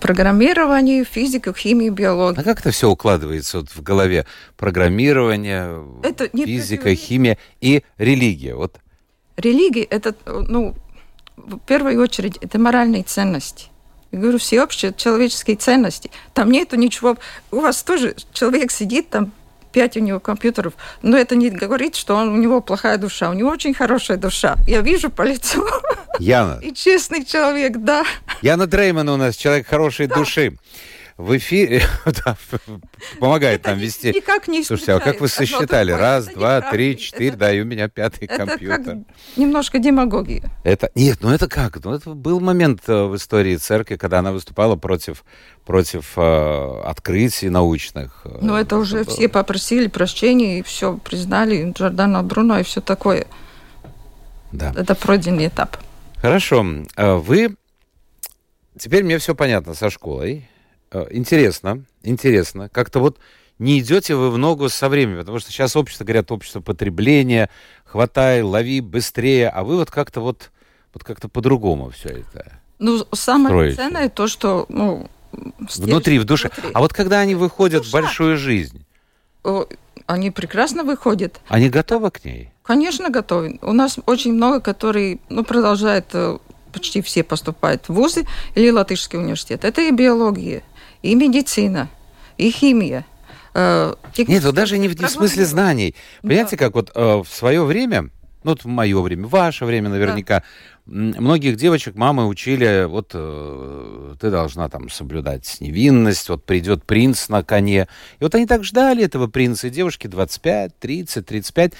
программированию, 0.00 1.04
физику, 1.04 1.52
химию, 1.52 1.92
биологию. 1.92 2.40
А 2.40 2.44
как 2.44 2.60
это 2.60 2.70
все 2.70 2.88
укладывается 2.88 3.58
вот 3.58 3.70
в 3.70 3.82
голове? 3.82 4.24
Программирование, 4.56 5.84
это 6.02 6.28
физика, 6.28 6.94
химия 6.94 7.38
и 7.60 7.82
религия. 7.98 8.54
Вот. 8.54 8.78
Религия– 9.36 9.82
это, 9.90 10.14
ну, 10.26 10.74
в 11.36 11.58
первую 11.58 12.00
очередь, 12.00 12.38
это 12.40 12.58
моральные 12.58 13.02
ценности. 13.02 13.66
Я 14.12 14.20
говорю, 14.20 14.38
всеобщие 14.38 14.94
человеческие 14.96 15.56
ценности. 15.56 16.10
Там 16.32 16.50
нету 16.50 16.76
ничего. 16.76 17.16
У 17.50 17.60
вас 17.60 17.82
тоже 17.82 18.14
человек 18.32 18.70
сидит 18.70 19.10
там 19.10 19.32
пять 19.76 19.94
у 19.98 20.00
него 20.00 20.20
компьютеров. 20.20 20.72
Но 21.02 21.18
это 21.18 21.36
не 21.36 21.50
говорит, 21.50 21.96
что 21.96 22.14
он, 22.16 22.30
у 22.30 22.36
него 22.38 22.62
плохая 22.62 22.96
душа. 22.96 23.28
У 23.28 23.34
него 23.34 23.50
очень 23.50 23.74
хорошая 23.74 24.16
душа. 24.16 24.56
Я 24.66 24.80
вижу 24.80 25.10
по 25.10 25.20
лицу. 25.20 25.68
Яна. 26.18 26.58
И 26.62 26.72
честный 26.72 27.26
человек, 27.26 27.76
да. 27.76 28.02
Яна 28.40 28.66
Дрейман 28.66 29.06
у 29.10 29.18
нас, 29.18 29.36
человек 29.36 29.66
хорошей 29.66 30.06
да. 30.06 30.14
души 30.14 30.56
в 31.16 31.34
эфире 31.38 31.82
да, 32.04 32.36
помогает 33.18 33.60
это 33.60 33.70
нам 33.70 33.78
вести. 33.78 34.12
Никак 34.12 34.48
не 34.48 34.62
Слушайте, 34.62 34.92
а 34.92 35.00
как 35.00 35.20
вы 35.20 35.28
сосчитали? 35.28 35.92
Раз, 35.92 36.26
два, 36.26 36.60
три, 36.60 36.98
четыре, 36.98 37.30
это, 37.30 37.38
да, 37.38 37.52
и 37.52 37.60
у 37.60 37.64
меня 37.64 37.88
пятый 37.88 38.26
это 38.26 38.36
компьютер. 38.36 38.84
Как 38.84 39.36
немножко 39.36 39.78
демагогия. 39.78 40.50
Это 40.62 40.90
нет, 40.94 41.18
ну 41.22 41.30
это 41.30 41.48
как? 41.48 41.82
Ну 41.82 41.94
это 41.94 42.10
был 42.10 42.40
момент 42.40 42.82
э, 42.86 43.04
в 43.04 43.16
истории 43.16 43.56
церкви, 43.56 43.96
когда 43.96 44.18
она 44.18 44.32
выступала 44.32 44.76
против 44.76 45.24
против 45.64 46.12
э, 46.16 46.80
открытий 46.84 47.48
научных. 47.48 48.22
Но 48.24 48.38
ну, 48.48 48.56
это 48.56 48.76
уже 48.76 49.04
все 49.04 49.28
попросили 49.28 49.88
прощения 49.88 50.58
и 50.58 50.62
все 50.62 50.98
признали 50.98 51.72
Джордано 51.72 52.22
Бруно 52.22 52.58
и 52.58 52.62
все 52.62 52.82
такое. 52.82 53.26
Да. 54.52 54.72
Это 54.76 54.94
пройденный 54.94 55.48
этап. 55.48 55.78
Хорошо. 56.20 56.64
Вы 56.96 57.56
теперь 58.78 59.02
мне 59.02 59.18
все 59.18 59.34
понятно 59.34 59.74
со 59.74 59.90
школой. 59.90 60.48
Э, 60.90 61.06
интересно, 61.10 61.84
интересно. 62.02 62.68
Как-то 62.68 63.00
вот 63.00 63.18
не 63.58 63.80
идете 63.80 64.14
вы 64.14 64.30
в 64.30 64.38
ногу 64.38 64.68
со 64.68 64.88
временем, 64.88 65.18
потому 65.20 65.38
что 65.38 65.50
сейчас 65.50 65.76
общество, 65.76 66.04
говорят, 66.04 66.30
общество 66.30 66.60
потребления, 66.60 67.48
хватай, 67.84 68.42
лови 68.42 68.80
быстрее, 68.80 69.48
а 69.48 69.64
вы 69.64 69.76
вот 69.76 69.90
как-то 69.90 70.20
вот, 70.20 70.50
вот 70.92 71.04
как-то 71.04 71.28
по-другому 71.28 71.90
все 71.90 72.10
это 72.10 72.58
Ну, 72.78 73.04
самое 73.12 73.48
строите. 73.48 73.76
ценное 73.76 74.08
то, 74.08 74.26
что, 74.28 74.66
ну, 74.68 75.08
Внутри, 75.76 76.18
в 76.18 76.24
душе. 76.24 76.48
Внутри. 76.54 76.70
А 76.72 76.80
вот 76.80 76.92
когда 76.94 77.20
они 77.20 77.34
выходят 77.34 77.82
Душа. 77.82 77.90
в 77.90 77.92
большую 77.92 78.36
жизнь? 78.38 78.86
Они 80.06 80.30
прекрасно 80.30 80.84
выходят. 80.84 81.40
Они 81.48 81.68
готовы 81.68 82.10
к 82.10 82.24
ней? 82.24 82.50
Конечно, 82.62 83.10
готовы. 83.10 83.58
У 83.60 83.72
нас 83.72 83.98
очень 84.06 84.32
много, 84.32 84.60
которые 84.60 85.18
ну, 85.28 85.44
продолжают, 85.44 86.06
э, 86.14 86.38
почти 86.72 87.02
все 87.02 87.22
поступают 87.22 87.88
в 87.88 87.94
вузы 87.94 88.26
или 88.54 88.70
латышский 88.70 89.18
университет. 89.18 89.64
Это 89.64 89.82
и 89.82 89.90
биология, 89.90 90.62
и 91.02 91.14
медицина, 91.14 91.88
и 92.38 92.50
химия. 92.50 93.04
Э, 93.54 93.94
Нет, 94.18 94.44
вот 94.44 94.54
даже 94.54 94.76
не 94.76 94.88
в, 94.88 94.94
в 94.94 95.08
смысле 95.08 95.46
знаний. 95.46 95.94
Понимаете, 96.22 96.56
да. 96.56 96.64
как 96.64 96.74
вот 96.74 96.92
э, 96.94 97.22
в 97.24 97.28
свое 97.28 97.64
время, 97.64 98.10
ну, 98.44 98.50
вот 98.50 98.64
в 98.64 98.66
мое 98.66 99.00
время, 99.00 99.26
в 99.26 99.30
ваше 99.30 99.64
время 99.64 99.88
наверняка, 99.88 100.42
да. 100.84 100.92
многих 101.20 101.56
девочек 101.56 101.94
мамы 101.94 102.26
учили, 102.26 102.84
вот 102.84 103.12
э, 103.14 104.14
ты 104.20 104.30
должна 104.30 104.68
там 104.68 104.90
соблюдать 104.90 105.56
невинность, 105.60 106.28
вот 106.28 106.44
придет 106.44 106.84
принц 106.84 107.30
на 107.30 107.42
коне. 107.42 107.88
И 108.18 108.24
вот 108.24 108.34
они 108.34 108.46
так 108.46 108.62
ждали 108.62 109.02
этого 109.02 109.26
принца, 109.26 109.68
и 109.68 109.70
девушки 109.70 110.06
25, 110.06 110.78
30, 110.78 111.24
35. 111.24 111.72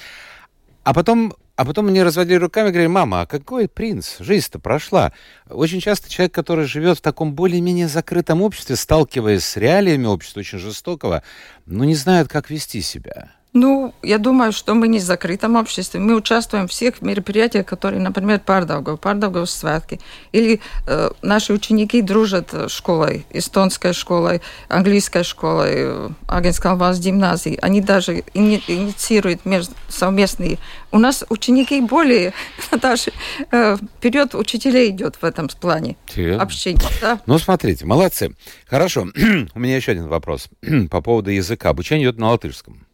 А 0.83 0.93
потом 0.93 1.35
а 1.57 1.65
потом 1.65 1.87
мне 1.87 2.03
разводили 2.03 2.37
руками 2.37 2.69
и 2.69 2.71
говорили, 2.71 2.87
мама, 2.87 3.21
а 3.21 3.25
какой 3.25 3.67
принц? 3.67 4.17
Жизнь-то 4.19 4.59
прошла. 4.59 5.11
Очень 5.49 5.81
часто 5.81 6.07
человек, 6.07 6.31
который 6.31 6.65
живет 6.65 6.99
в 6.99 7.01
таком 7.01 7.33
более-менее 7.33 7.87
закрытом 7.87 8.43
обществе, 8.43 8.75
сталкиваясь 8.75 9.43
с 9.43 9.57
реалиями 9.57 10.05
общества 10.05 10.41
очень 10.41 10.59
жестокого, 10.59 11.23
ну, 11.65 11.83
не 11.83 11.95
знает, 11.95 12.27
как 12.27 12.51
вести 12.51 12.81
себя. 12.81 13.31
Ну, 13.53 13.93
я 14.03 14.17
думаю, 14.17 14.51
что 14.51 14.75
мы 14.75 14.87
не 14.87 14.99
в 14.99 15.03
закрытом 15.03 15.55
обществе. 15.55 15.99
Мы 15.99 16.15
участвуем 16.15 16.67
в 16.67 16.71
всех 16.71 17.01
мероприятиях, 17.01 17.65
которые, 17.65 18.01
например, 18.01 18.39
Пардавгов, 18.39 18.99
Пардавгов 18.99 19.49
святки. 19.49 19.99
Или 20.31 20.59
э, 20.85 21.09
наши 21.21 21.53
ученики 21.53 22.01
дружат 22.01 22.53
с 22.53 22.69
школой, 22.71 23.25
эстонской 23.31 23.93
школой, 23.93 24.41
английской 24.67 25.23
школой, 25.23 25.73
э, 25.75 26.09
Агенскалваз 26.27 26.99
гимназии. 26.99 27.57
Они 27.61 27.81
даже 27.81 28.23
ини 28.33 28.61
инициируют 28.67 29.45
между, 29.45 29.73
совместные. 29.87 30.59
У 30.91 30.99
нас 30.99 31.23
ученики 31.29 31.81
более, 31.81 32.33
даже 32.81 33.11
э, 33.51 33.77
вперед 33.97 34.35
учителей 34.35 34.91
идет 34.91 35.15
в 35.15 35.23
этом 35.23 35.47
плане 35.47 35.95
общения. 36.39 36.89
Да? 37.01 37.19
Ну, 37.25 37.39
смотрите, 37.39 37.85
молодцы. 37.85 38.35
Хорошо. 38.67 39.07
У 39.55 39.59
меня 39.59 39.77
еще 39.77 39.93
один 39.93 40.07
вопрос 40.07 40.49
по 40.91 41.01
поводу 41.01 41.31
языка. 41.31 41.69
Обучение 41.69 42.09
идет 42.09 42.19
на 42.19 42.29
латышском. 42.31 42.86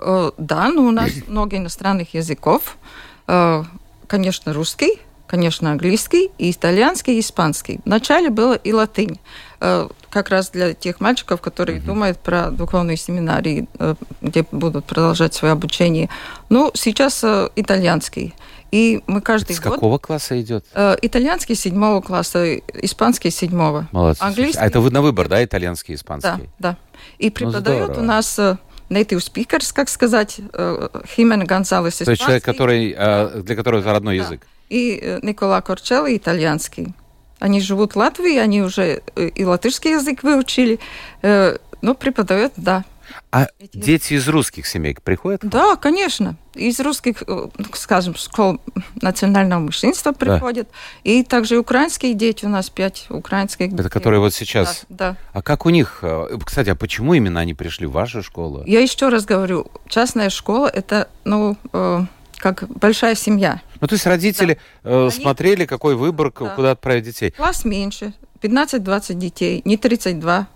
Э, 0.00 0.30
да, 0.38 0.68
но 0.68 0.86
у 0.86 0.90
нас 0.90 1.10
много 1.26 1.56
иностранных 1.56 2.14
языков. 2.14 2.76
Э, 3.26 3.64
конечно, 4.06 4.52
русский, 4.52 5.00
конечно, 5.26 5.70
английский, 5.70 6.30
и 6.38 6.50
итальянский, 6.50 7.16
и 7.16 7.20
испанский. 7.20 7.80
Вначале 7.84 8.30
было 8.30 8.54
и 8.54 8.72
латынь. 8.72 9.20
Э, 9.60 9.88
как 10.10 10.30
раз 10.30 10.50
для 10.50 10.72
тех 10.72 11.00
мальчиков, 11.00 11.42
которые 11.42 11.78
mm-hmm. 11.78 11.84
думают 11.84 12.18
про 12.18 12.50
духовные 12.50 12.96
семинарии, 12.96 13.68
где 14.22 14.42
будут 14.50 14.86
продолжать 14.86 15.34
свое 15.34 15.52
обучение. 15.52 16.08
Ну, 16.48 16.70
сейчас 16.72 17.22
итальянский. 17.56 18.34
И 18.70 19.02
мы 19.06 19.20
каждый 19.20 19.54
С 19.54 19.60
год... 19.60 19.74
какого 19.74 19.98
класса 19.98 20.40
идет? 20.40 20.64
итальянский 21.02 21.54
седьмого 21.54 22.00
класса, 22.00 22.56
испанский 22.56 23.30
седьмого. 23.30 23.86
Молодцы. 23.92 24.22
Английский... 24.22 24.58
А 24.58 24.66
это 24.66 24.80
вы 24.80 24.90
на 24.90 25.02
выбор, 25.02 25.28
да, 25.28 25.44
итальянский 25.44 25.94
испанский? 25.94 26.48
Да, 26.58 26.70
да. 26.70 26.76
И 27.18 27.26
ну, 27.26 27.32
преподают 27.32 27.96
ну, 27.96 28.02
у 28.02 28.04
нас 28.06 28.40
native 28.90 29.18
speakers, 29.18 29.72
как 29.72 29.88
сказать, 29.88 30.40
Химена 31.06 31.44
Гонсалес 31.44 31.96
То 31.96 32.10
есть 32.10 32.22
человек, 32.22 32.44
который, 32.44 32.94
э, 32.96 33.42
для 33.42 33.56
которого 33.56 33.82
родной 33.82 34.16
язык. 34.16 34.46
И 34.68 34.98
э, 35.00 35.20
Никола 35.22 35.60
Корчелли 35.60 36.16
итальянский. 36.16 36.94
Они 37.38 37.60
живут 37.60 37.94
в 37.94 37.96
Латвии, 37.96 38.36
они 38.36 38.62
уже 38.62 39.02
э, 39.14 39.28
и 39.28 39.44
латышский 39.44 39.92
язык 39.92 40.22
выучили, 40.22 40.78
но 41.22 41.94
преподают, 41.94 42.52
да. 42.56 42.84
А 43.30 43.46
Эти- 43.58 43.76
дети 43.76 44.14
из 44.14 44.26
русских 44.28 44.66
семей 44.66 44.96
приходят? 45.02 45.40
Да, 45.44 45.76
конечно. 45.76 46.36
Из 46.54 46.80
русских, 46.80 47.22
э, 47.26 47.46
ну, 47.56 47.64
скажем, 47.74 48.14
школ 48.16 48.60
национального 49.00 49.60
меньшинства 49.60 50.12
приходят. 50.12 50.68
И 51.04 51.22
также 51.22 51.58
украинские 51.58 52.14
дети. 52.14 52.44
У 52.44 52.48
нас 52.48 52.70
пять 52.70 53.06
украинских 53.10 53.68
детей. 53.70 53.80
Это 53.80 53.90
которые 53.90 54.20
вот 54.20 54.34
сейчас... 54.34 54.84
Да, 54.88 55.10
да. 55.12 55.16
А 55.32 55.42
как 55.42 55.66
у 55.66 55.70
них... 55.70 55.98
э, 56.02 56.38
Кстати, 56.44 56.70
а 56.70 56.74
почему 56.74 57.14
именно 57.14 57.40
они 57.40 57.54
пришли 57.54 57.86
в 57.86 57.92
вашу 57.92 58.22
школу? 58.22 58.64
Я 58.66 58.80
еще 58.80 59.08
раз 59.08 59.24
говорю, 59.24 59.70
частная 59.88 60.30
школа– 60.30 60.66
это, 60.74 61.08
ну, 61.24 61.56
э, 61.72 62.00
как 62.38 62.64
большая 62.68 63.14
семья. 63.14 63.60
Ну, 63.80 63.86
то 63.86 63.94
есть 63.94 64.06
родители 64.06 64.58
э, 64.84 65.00
Они- 65.02 65.10
смотрели, 65.10 65.66
какой 65.66 65.94
выбор, 65.94 66.32
Да. 66.38 66.50
куда 66.50 66.70
отправить 66.72 67.04
детей. 67.04 67.30
Класс 67.32 67.64
меньше, 67.64 68.14
15-20 68.42 69.14
детей, 69.14 69.62
не 69.64 69.76
32. 69.76 70.46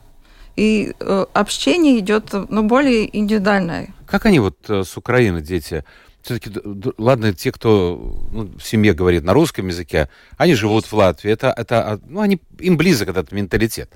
И 0.56 0.94
э, 1.00 1.26
общение 1.32 1.98
идет, 1.98 2.32
ну, 2.32 2.62
более 2.64 3.16
индивидуальное. 3.16 3.94
Как 4.06 4.26
они 4.26 4.38
вот 4.38 4.58
э, 4.68 4.84
с 4.84 4.96
Украины, 4.96 5.40
дети? 5.40 5.84
Все-таки, 6.22 6.52
ладно, 6.98 7.32
те, 7.32 7.50
кто 7.50 7.98
ну, 8.30 8.50
в 8.56 8.62
семье 8.62 8.92
говорит 8.94 9.24
на 9.24 9.32
русском 9.32 9.66
языке, 9.66 10.08
они 10.36 10.54
живут 10.54 10.84
в 10.84 10.92
Латвии, 10.92 11.32
это, 11.32 11.52
это 11.56 11.92
а, 11.92 12.00
ну, 12.06 12.20
они, 12.20 12.40
им 12.60 12.76
близок 12.76 13.08
этот 13.08 13.32
менталитет. 13.32 13.90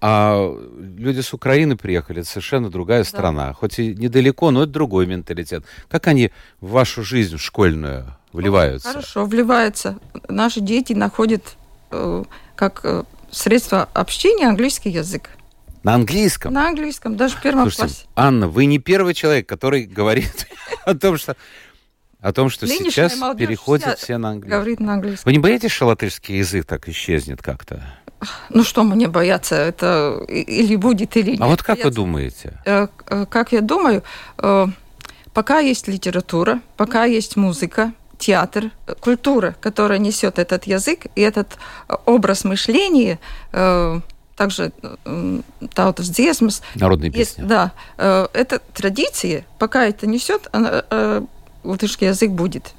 А 0.00 0.56
люди 0.96 1.20
с 1.20 1.34
Украины 1.34 1.76
приехали, 1.76 2.20
это 2.20 2.28
совершенно 2.28 2.70
другая 2.70 3.04
страна. 3.04 3.52
Хоть 3.52 3.78
и 3.78 3.94
недалеко, 3.94 4.50
но 4.50 4.62
это 4.62 4.72
другой 4.72 5.06
менталитет. 5.06 5.64
Как 5.90 6.06
они 6.06 6.30
в 6.60 6.70
вашу 6.70 7.02
жизнь 7.02 7.36
школьную 7.36 8.06
вливаются? 8.32 8.88
Хорошо, 8.88 9.26
вливается. 9.26 9.98
Наши 10.28 10.60
дети 10.60 10.94
находят 10.94 11.56
э, 11.90 12.24
как 12.54 12.80
э, 12.84 13.02
средство 13.30 13.88
общения 13.92 14.48
английский 14.48 14.90
язык. 14.90 15.30
На 15.86 15.94
английском? 15.94 16.52
На 16.52 16.66
английском, 16.66 17.16
даже 17.16 17.36
в 17.36 17.40
первом 17.40 17.70
Слушайте, 17.70 17.82
классе. 17.82 18.08
Анна, 18.16 18.48
вы 18.48 18.64
не 18.64 18.80
первый 18.80 19.14
человек, 19.14 19.48
который 19.48 19.84
говорит 19.84 20.48
о 20.84 20.96
том, 20.96 21.16
что 21.16 21.36
о 22.20 22.32
том, 22.32 22.50
что 22.50 22.66
Нынешняя 22.66 23.08
сейчас 23.08 23.36
переходят 23.36 23.96
все 23.96 24.18
на 24.18 24.30
английский. 24.30 24.50
Говорит 24.50 24.80
на 24.80 24.94
английском. 24.94 25.30
Вы 25.30 25.32
не 25.34 25.38
боитесь, 25.38 25.70
что 25.70 25.86
латышский 25.86 26.38
язык 26.38 26.66
так 26.66 26.88
исчезнет 26.88 27.40
как-то? 27.40 27.84
Ну 28.48 28.64
что 28.64 28.82
мне 28.82 29.06
бояться, 29.06 29.54
это 29.54 30.24
или 30.26 30.74
будет, 30.74 31.16
или 31.16 31.32
нет. 31.32 31.40
А 31.40 31.46
вот 31.46 31.62
как 31.62 31.84
вы 31.84 31.92
думаете? 31.92 32.60
Э, 32.64 32.88
э, 33.08 33.26
Как 33.26 33.52
я 33.52 33.60
думаю, 33.60 34.02
э, 34.38 34.66
пока 35.34 35.60
есть 35.60 35.86
литература, 35.86 36.62
пока 36.76 37.04
есть 37.04 37.36
музыка, 37.36 37.92
театр, 38.18 38.72
культура, 38.98 39.54
которая 39.60 40.00
несет 40.00 40.40
этот 40.40 40.64
язык 40.66 41.06
и 41.14 41.20
этот 41.20 41.58
образ 42.06 42.42
мышления, 42.42 43.20
также 44.36 44.70
таутас 45.74 46.06
dziesmas, 46.10 46.62
Народные 46.74 47.10
есть, 47.12 47.36
песни. 47.36 47.48
да, 47.48 47.72
э, 47.96 48.26
это 48.32 48.60
традиция, 48.74 49.44
пока 49.58 49.86
это 49.86 50.06
несет, 50.06 50.48
она, 50.52 50.84
э, 50.90 51.22
латышский 51.64 52.08
язык 52.08 52.30
будет. 52.30 52.72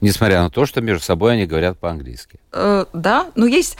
Несмотря 0.00 0.42
на 0.42 0.50
то, 0.50 0.66
что 0.66 0.80
между 0.80 1.04
собой 1.04 1.34
они 1.34 1.46
говорят 1.46 1.78
по-английски. 1.78 2.40
Э, 2.52 2.86
да, 2.92 3.26
но 3.36 3.46
есть 3.46 3.76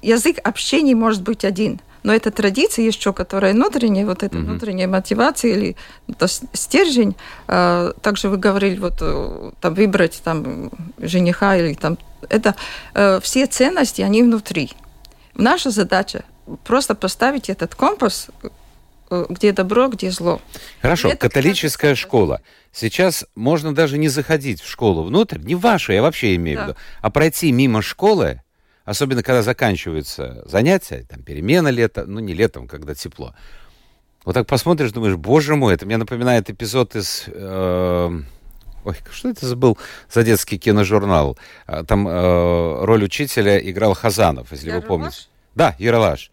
язык 0.00 0.38
общения 0.42 0.94
может 0.94 1.22
быть 1.22 1.44
один. 1.44 1.80
Но 2.04 2.14
это 2.14 2.30
традиция 2.30 2.84
еще, 2.86 3.12
которая 3.12 3.52
внутренняя, 3.52 4.06
вот 4.06 4.22
эта 4.22 4.36
Мгм. 4.38 4.46
внутренняя 4.46 4.86
мотивация 4.86 5.50
или 5.52 5.76
это 6.08 6.26
с- 6.28 6.42
стержень. 6.52 7.16
Также 7.46 8.28
вы 8.28 8.36
говорили, 8.38 8.78
вот 8.78 9.02
там 9.60 9.74
выбрать 9.74 10.20
там 10.24 10.70
жениха 10.98 11.56
или 11.56 11.74
там 11.74 11.98
это 12.30 12.54
все 13.20 13.46
ценности, 13.46 14.00
они 14.02 14.22
внутри. 14.22 14.72
Наша 15.38 15.70
задача 15.70 16.24
просто 16.64 16.94
поставить 16.94 17.48
этот 17.48 17.74
компас, 17.74 18.28
э, 19.10 19.26
где 19.30 19.52
добро, 19.52 19.88
где 19.88 20.10
зло. 20.10 20.40
Хорошо, 20.82 21.08
Это 21.08 21.28
католическая 21.28 21.90
кажется, 21.92 22.06
школа. 22.08 22.40
Сейчас 22.72 23.24
можно 23.34 23.74
даже 23.74 23.96
не 23.98 24.08
заходить 24.08 24.60
в 24.60 24.68
школу 24.68 25.04
внутрь, 25.04 25.38
не 25.38 25.54
вашу, 25.54 25.92
я 25.92 26.02
вообще 26.02 26.34
имею 26.34 26.58
в 26.58 26.60
Да. 26.60 26.66
виду, 26.66 26.76
а 27.00 27.10
пройти 27.10 27.52
мимо 27.52 27.80
школы, 27.82 28.42
особенно 28.84 29.22
когда 29.22 29.42
заканчиваются 29.42 30.42
занятия, 30.44 31.06
там 31.08 31.22
перемена 31.22 31.68
лето, 31.68 32.04
ну 32.06 32.18
не 32.20 32.34
летом, 32.34 32.66
когда 32.66 32.94
тепло. 32.94 33.34
Вот 34.24 34.34
так 34.34 34.46
посмотришь, 34.46 34.92
думаешь, 34.92 35.16
боже 35.16 35.54
мой, 35.54 35.72
это 35.74 35.86
мне 35.86 35.96
напоминает 35.96 36.50
эпизод 36.50 36.96
из... 36.96 37.24
э, 37.28 38.20
Ой, 38.84 38.94
что 39.12 39.28
это 39.30 39.46
забыл 39.46 39.76
за 40.10 40.22
детский 40.22 40.58
киножурнал? 40.58 41.36
А, 41.66 41.84
Там 41.84 42.06
э, 42.08 42.84
роль 42.84 43.04
учителя 43.04 43.58
играл 43.58 43.94
Хазанов, 43.94 44.52
если 44.52 44.66
вы 44.70 44.76
Ералаш? 44.76 44.86
помните. 44.88 45.16
Да, 45.54 45.74
Яралаш. 45.78 46.30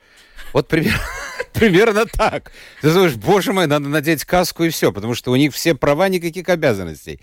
Вот 0.53 0.67
примерно, 0.67 0.99
примерно 1.53 2.05
так. 2.05 2.51
Ты 2.81 2.93
думаешь, 2.93 3.15
боже 3.15 3.51
мой, 3.51 3.67
надо 3.67 3.89
надеть 3.89 4.23
каску 4.25 4.63
и 4.63 4.69
все, 4.69 4.91
потому 4.91 5.15
что 5.15 5.31
у 5.31 5.35
них 5.35 5.53
все 5.53 5.75
права, 5.75 6.07
никаких 6.07 6.47
обязанностей. 6.49 7.19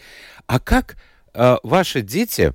А 0.47 0.59
как 0.59 0.97
э, 1.35 1.57
ваши 1.63 2.03
дети, 2.03 2.53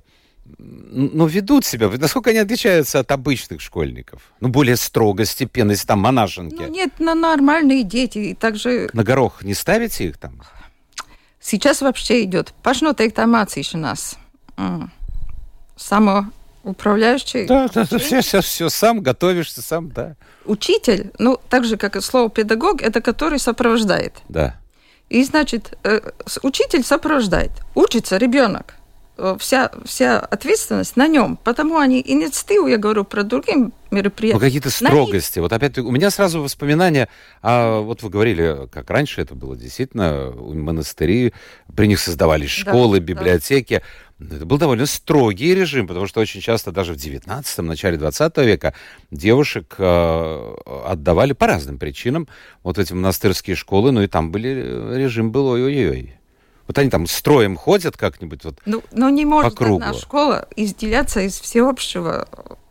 ну, 0.58 1.26
ведут 1.26 1.64
себя? 1.64 1.88
Насколько 1.88 2.30
они 2.30 2.38
отличаются 2.38 3.00
от 3.00 3.10
обычных 3.10 3.60
школьников? 3.60 4.22
Ну, 4.40 4.48
более 4.48 4.76
строго, 4.76 5.24
степенно, 5.24 5.72
если 5.72 5.86
там 5.86 5.98
монашенки. 6.00 6.62
Ну, 6.62 6.68
нет, 6.68 7.00
на 7.00 7.14
нормальные 7.14 7.82
дети. 7.82 8.18
И 8.18 8.34
также 8.34 8.88
На 8.92 9.02
горох 9.02 9.42
не 9.42 9.54
ставите 9.54 10.06
их 10.06 10.18
там? 10.18 10.40
Сейчас 11.40 11.82
вообще 11.82 12.24
идет 12.24 12.52
pašnoteiktā 12.62 13.24
mācīšanās. 13.26 14.16
Mm. 14.56 14.88
Самоуправляющий 15.76 17.46
Да, 17.46 17.68
да, 17.68 17.86
да, 17.88 17.98
все, 17.98 18.20
все, 18.20 18.40
все, 18.40 18.68
сам 18.68 19.00
готовишься, 19.00 19.62
сам, 19.62 19.90
да. 19.90 20.16
учитель, 20.44 21.12
ну, 21.18 21.38
так 21.48 21.64
же, 21.64 21.76
как 21.76 21.96
и 21.96 22.00
слово 22.00 22.28
педагог, 22.30 22.82
это 22.82 23.00
который 23.00 23.38
сопровождает. 23.38 24.14
Да. 24.28 24.56
И, 25.08 25.22
значит, 25.24 25.78
э, 25.84 26.00
учитель 26.42 26.82
сопровождает. 26.82 27.52
Учится 27.74 28.16
ребенок. 28.16 28.74
Э, 29.18 29.36
Вся, 29.40 29.70
вся 29.84 30.20
ответственность 30.20 30.96
на 30.96 31.08
нем. 31.08 31.36
Потому 31.42 31.78
они 31.78 32.00
инициативу, 32.06 32.68
я 32.68 32.76
говорю 32.76 33.04
про 33.04 33.24
другие 33.24 33.56
Ну, 33.58 33.72
мероприятия. 33.90 34.38
какие-то 34.38 34.68
На 34.68 34.70
них- 34.70 34.90
строгости. 34.92 35.38
Вот 35.40 35.52
опять 35.52 35.76
у 35.78 35.90
меня 35.90 36.10
сразу 36.10 36.40
воспоминания, 36.40 37.08
а, 37.42 37.80
вот 37.80 38.02
вы 38.02 38.10
говорили, 38.10 38.68
как 38.70 38.88
раньше 38.90 39.20
это 39.20 39.34
было 39.34 39.56
действительно, 39.56 40.30
монастыри, 40.36 41.32
при 41.74 41.86
них 41.88 41.98
создавались 41.98 42.62
Да, 42.64 42.70
школы, 42.70 42.98
да. 43.00 43.04
библиотеки. 43.04 43.82
Это 44.20 44.46
был 44.46 44.58
довольно 44.58 44.86
строгий 44.86 45.54
режим, 45.54 45.86
потому 45.88 46.06
что 46.06 46.20
очень 46.20 46.40
часто 46.40 46.70
даже 46.72 46.92
в 46.92 46.96
19-м, 46.96 47.66
начале 47.66 47.96
20 47.96 48.44
века 48.44 48.74
девушек 49.10 49.74
э, 49.78 50.54
отдавали 50.86 51.32
по 51.32 51.46
разным 51.46 51.78
причинам 51.78 52.28
вот 52.62 52.78
эти 52.78 52.92
монастырские 52.92 53.56
школы, 53.56 53.90
ну 53.92 54.02
и 54.02 54.06
там 54.06 54.30
были, 54.32 54.94
режим 54.96 55.30
был 55.32 55.46
ой-ой-ой. 55.48 56.14
Вот 56.68 56.76
они 56.78 56.90
там 56.90 57.06
строем 57.06 57.56
ходят 57.56 57.96
как-нибудь, 57.96 58.44
вот 58.44 58.60
Ну, 58.66 58.84
но 58.92 59.08
не 59.08 59.24
может 59.24 59.52
По 59.54 59.64
кругу. 59.64 59.82
одна 59.82 59.94
школа 59.94 60.46
изделяться 60.54 61.20
из 61.20 61.40
всеобщего 61.40 62.28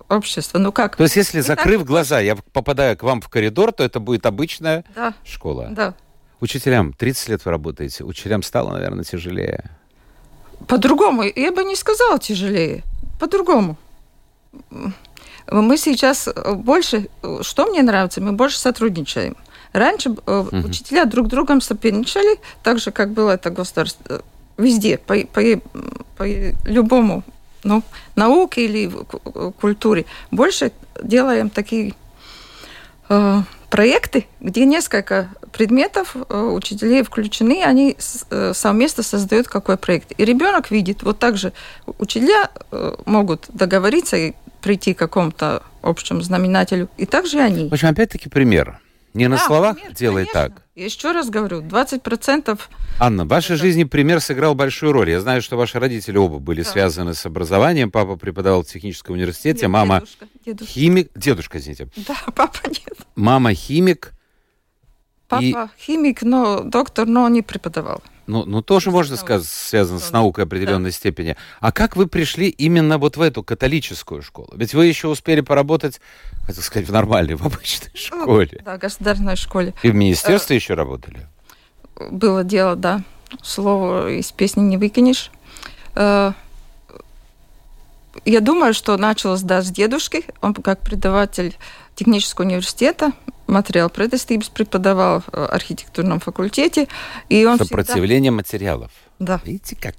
общества. 0.07 0.59
Ну 0.59 0.71
как? 0.71 0.95
То 0.95 1.03
есть, 1.03 1.15
если, 1.15 1.37
Не 1.39 1.43
так 1.43 1.57
закрыв 1.59 1.83
глаза, 1.83 2.19
я 2.19 2.35
попадаю 2.53 2.95
к 2.95 3.01
вам 3.03 3.19
в 3.21 3.27
коридор, 3.27 3.71
то 3.73 3.83
это 3.83 3.99
будет 3.99 4.25
обычная 4.27 4.85
Да, 4.95 5.13
школа. 5.25 5.67
да. 5.71 5.95
Учителям 6.39 6.93
30 6.93 7.29
лет 7.29 7.43
вы 7.45 7.51
работаете. 7.51 8.03
Учителям 8.03 8.43
стало, 8.43 8.71
наверное, 8.73 9.03
тяжелее. 9.03 9.71
По-другому, 10.67 11.23
я 11.23 11.51
бы 11.51 11.63
не 11.63 11.75
сказала 11.75 12.19
тяжелее. 12.19 12.83
По-другому. 13.19 13.77
Мы 15.49 15.77
сейчас 15.77 16.27
э, 16.27 16.53
больше, 16.53 17.07
э, 17.23 17.39
что 17.41 17.65
мне 17.67 17.81
нравится, 17.81 18.21
мы 18.21 18.33
больше 18.33 18.59
сотрудничаем. 18.59 19.35
Раньше 19.77 20.15
э, 20.25 20.45
учителя 20.65 21.05
друг 21.05 21.27
другом 21.27 21.61
соперничали, 21.61 22.39
так 22.63 22.79
же, 22.79 22.91
как 22.91 23.11
было 23.11 23.31
это 23.31 23.51
государство 23.51 24.03
э, 24.09 24.19
везде, 24.57 24.97
по, 24.97 25.15
по, 25.19 25.41
по 26.17 26.23
любому, 26.65 27.23
ну, 27.63 27.83
науке 28.15 28.65
или 28.65 28.89
э, 28.89 29.51
культуре. 29.61 30.05
Больше 30.31 30.71
делаем 31.03 31.49
такие 31.51 31.93
э, 33.09 33.41
проекты, 33.69 34.25
где 34.39 34.65
несколько 34.65 35.29
предметов 35.51 36.15
э, 36.15 36.41
учителей 36.41 37.03
включены, 37.03 37.63
они 37.63 37.95
с- 37.99 38.25
э, 38.31 38.53
совместно 38.55 39.03
создают 39.03 39.47
какой 39.47 39.77
проект. 39.77 40.11
И 40.17 40.25
ребенок 40.25 40.71
видит, 40.71 41.03
вот 41.03 41.19
так 41.19 41.37
же 41.37 41.53
учителя 41.99 42.49
э, 42.71 42.95
могут 43.05 43.45
договориться 43.53 44.17
и 44.17 44.33
прийти 44.61 44.95
к 44.95 44.97
какому-то 44.97 45.61
общему 45.83 46.21
знаменателю, 46.21 46.89
и 46.97 47.05
также 47.05 47.37
и 47.37 47.41
они. 47.41 47.69
В 47.69 47.73
общем, 47.73 47.89
опять-таки 47.89 48.27
пример. 48.27 48.79
Не 49.17 49.27
на 49.27 49.37
Да, 49.37 49.41
словах 49.45 49.75
пример, 49.77 49.93
делай 49.93 50.25
конечно. 50.25 50.49
так. 50.55 50.61
Я 50.75 50.85
еще 50.85 51.11
раз 51.11 51.29
говорю, 51.29 51.61
20% 51.61 52.59
Анна, 52.99 53.25
в 53.25 53.27
вашей 53.27 53.55
жизни 53.55 53.83
пример 53.83 54.21
сыграл 54.21 54.53
большую 54.55 54.91
роль. 54.91 55.09
Я 55.09 55.19
знаю, 55.21 55.41
что 55.41 55.57
ваши 55.57 55.79
родители 55.79 56.17
оба 56.17 56.39
были 56.39 56.61
Да. 56.63 56.69
связаны 56.69 57.13
с 57.13 57.25
образованием. 57.25 57.91
Папа 57.91 58.15
преподавал 58.15 58.63
в 58.63 58.67
техническом 58.67 59.15
университете, 59.15 59.61
Нет, 59.61 59.69
мама 59.71 59.99
дедушка, 60.01 60.25
дедушка. 60.45 60.73
химик, 60.73 61.11
дедушка, 61.15 61.57
извините, 61.57 61.89
Да, 62.07 62.15
папа 62.35 62.59
нет. 62.67 62.97
мама 63.15 63.53
химик. 63.53 64.13
Папа 65.27 65.43
И- 65.43 65.55
химик, 65.81 66.21
но 66.21 66.61
доктор, 66.61 67.05
но 67.07 67.27
не 67.27 67.41
преподавал. 67.41 68.01
Ну, 68.27 68.43
ну 68.45 68.61
тоже 68.61 68.91
можно 68.91 69.15
сказать, 69.15 69.47
связано 69.47 69.99
с 69.99 70.11
наукой 70.11 70.43
определенной 70.43 70.91
степени. 70.91 71.37
А 71.61 71.71
как 71.71 71.95
вы 71.95 72.07
пришли 72.07 72.49
именно 72.49 72.97
вот 72.97 73.17
в 73.17 73.21
эту 73.21 73.41
католическую 73.41 74.21
школу? 74.21 74.49
Ведь 74.55 74.73
вы 74.73 74.85
еще 74.85 75.07
успели 75.07 75.41
поработать, 75.41 76.01
хотел 76.43 76.61
сказать, 76.61 76.87
в 76.87 76.91
нормальной, 76.91 77.35
в 77.35 77.45
обычной 77.45 77.91
школе. 77.95 78.61
Да, 78.63 78.77
государственной 78.77 79.37
школе. 79.37 79.73
И 79.81 79.89
в 79.89 79.95
министерстве 79.95 80.57
еще 80.57 80.73
работали? 80.73 81.27
Было 82.11 82.43
дело, 82.43 82.75
да. 82.75 83.01
Слово 83.41 84.11
из 84.11 84.31
песни 84.31 84.61
не 84.61 84.77
выкинешь. 84.77 85.31
Э, 88.25 88.29
Я 88.29 88.39
думаю, 88.41 88.73
что 88.73 88.97
началось, 88.97 89.41
да, 89.41 89.61
с 89.61 89.69
дедушки. 89.71 90.23
Он 90.41 90.53
как 90.53 90.81
преподаватель 90.81 91.55
технического 91.95 92.45
университета 92.45 93.11
материал 93.47 93.89
предостības 93.89 94.49
преподавал 94.49 95.21
в 95.31 95.47
архитектурном 95.47 96.19
факультете. 96.19 96.87
И 97.29 97.45
он 97.45 97.57
всегда- 97.57 97.65
Сопротивление 97.83 98.31
материалов. 98.31 98.91
Да. 99.19 99.39
Видите, 99.45 99.75
как? 99.81 99.95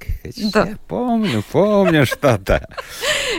Да. 0.53 0.67
Я 0.69 0.77
помню, 0.87 1.43
помню 1.51 2.07
что-то. 2.07 2.69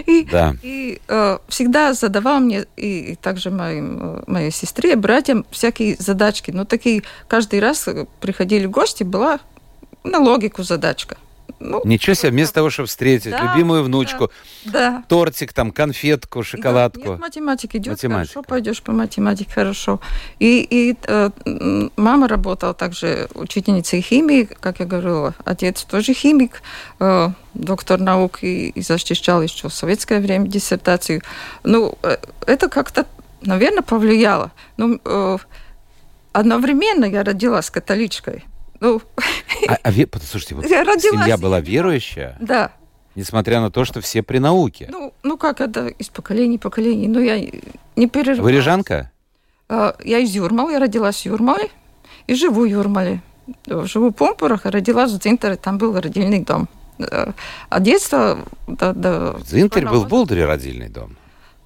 И, 0.07 0.23
Да. 0.29 0.55
и 0.63 0.99
э, 1.07 1.37
всегда 1.47 1.93
задавал 1.93 2.39
мне, 2.39 2.65
и, 2.75 3.11
и 3.11 3.15
также 3.15 3.49
моим, 3.49 3.99
э, 4.01 4.23
моей 4.27 4.51
сестре, 4.51 4.95
братьям, 4.97 5.45
всякие 5.51 5.95
задачки. 5.99 6.51
Ну, 6.51 6.65
такие, 6.65 7.03
каждый 7.29 7.59
раз 7.61 7.87
э, 7.87 8.05
приходили 8.19 8.65
гости, 8.65 9.03
была 9.03 9.39
на 10.03 10.19
логику 10.19 10.63
задачка. 10.63 11.15
Ну, 11.59 11.81
Ничего 11.85 12.13
себе, 12.13 12.31
вместо 12.31 12.55
того, 12.55 12.69
чтобы 12.69 12.87
встретить 12.87 13.31
Да, 13.31 13.53
любимую 13.53 13.83
внучку, 13.83 14.31
да. 14.65 15.03
тортик, 15.07 15.53
там, 15.53 15.71
конфетку, 15.71 16.43
шоколадку. 16.43 17.01
Да, 17.01 17.09
нет, 17.11 17.19
математика 17.19 17.77
идет 17.77 17.93
Математика. 17.93 18.33
хорошо, 18.33 18.47
пойдешь 18.47 18.81
по 18.81 18.91
математике 18.91 19.51
хорошо. 19.51 19.99
И, 20.39 20.65
и 20.69 20.95
э, 21.07 21.29
мама 21.95 22.27
работала 22.27 22.73
также 22.73 23.27
учительницей 23.33 24.01
химии, 24.01 24.43
как 24.43 24.79
я 24.79 24.85
говорила. 24.85 25.33
Отец 25.45 25.83
тоже 25.83 26.13
химик, 26.13 26.61
э, 26.99 27.29
доктор 27.53 27.99
наук 27.99 28.39
и, 28.43 28.69
и 28.69 28.81
защищал 28.81 29.41
еще 29.41 29.69
в 29.69 29.73
советское 29.73 30.19
время 30.19 30.47
диссертацию. 30.47 31.21
Ну, 31.63 31.97
э, 32.03 32.17
это 32.47 32.69
как-то, 32.69 33.05
наверное, 33.41 33.83
повлияло. 33.83 34.51
Ну, 34.77 34.99
э, 35.03 35.37
одновременно 36.31 37.05
я 37.05 37.23
родилась 37.23 37.69
католичкой. 37.69 38.45
Ну, 38.81 39.01
А, 39.67 39.77
а 39.83 39.91
ве- 39.91 40.07
послушайте, 40.07 40.55
вот 40.55 40.65
Я 40.65 40.83
родилась 40.83 41.21
семья 41.21 41.37
была 41.37 41.59
верующая, 41.59 42.37
да. 42.39 42.71
несмотря 43.15 43.59
на 43.59 43.69
то, 43.71 43.83
что 43.85 43.99
все 44.01 44.23
при 44.23 44.37
науке. 44.39 44.87
Ну, 44.91 45.13
ну 45.23 45.37
как 45.37 45.59
это 45.61 45.87
из 45.87 46.09
поколения 46.09 46.57
в 46.57 46.61
поколение. 46.61 47.09
Ну, 47.09 47.19
я 47.19 47.37
не 47.95 48.07
перерывалась. 48.07 48.39
Вы 48.39 48.51
рижанка? 48.53 49.11
Э, 49.67 49.93
Я 50.03 50.19
из 50.19 50.31
Юрмалы, 50.33 50.71
я 50.73 50.79
родилась 50.79 51.21
в 51.21 51.25
Юрмале 51.25 51.69
и 52.27 52.33
живу 52.35 52.61
в 52.61 52.65
Юрмале. 52.65 53.21
Живу 53.67 54.09
в 54.09 54.13
Помпурах, 54.13 54.65
а 54.65 54.71
родилась 54.71 55.11
в 55.11 55.19
Дзинтере, 55.19 55.55
там 55.55 55.77
был 55.77 55.99
родильный 55.99 56.39
дом. 56.43 56.69
Э, 56.99 57.31
А 57.69 57.79
детство... 57.79 58.39
Да, 58.67 58.93
да, 58.93 59.31
В 59.33 59.43
Дзинтере 59.43 59.87
был 59.87 60.05
в 60.05 60.07
Болдере 60.07 60.45
родильный 60.45 60.87
дом. 60.89 61.17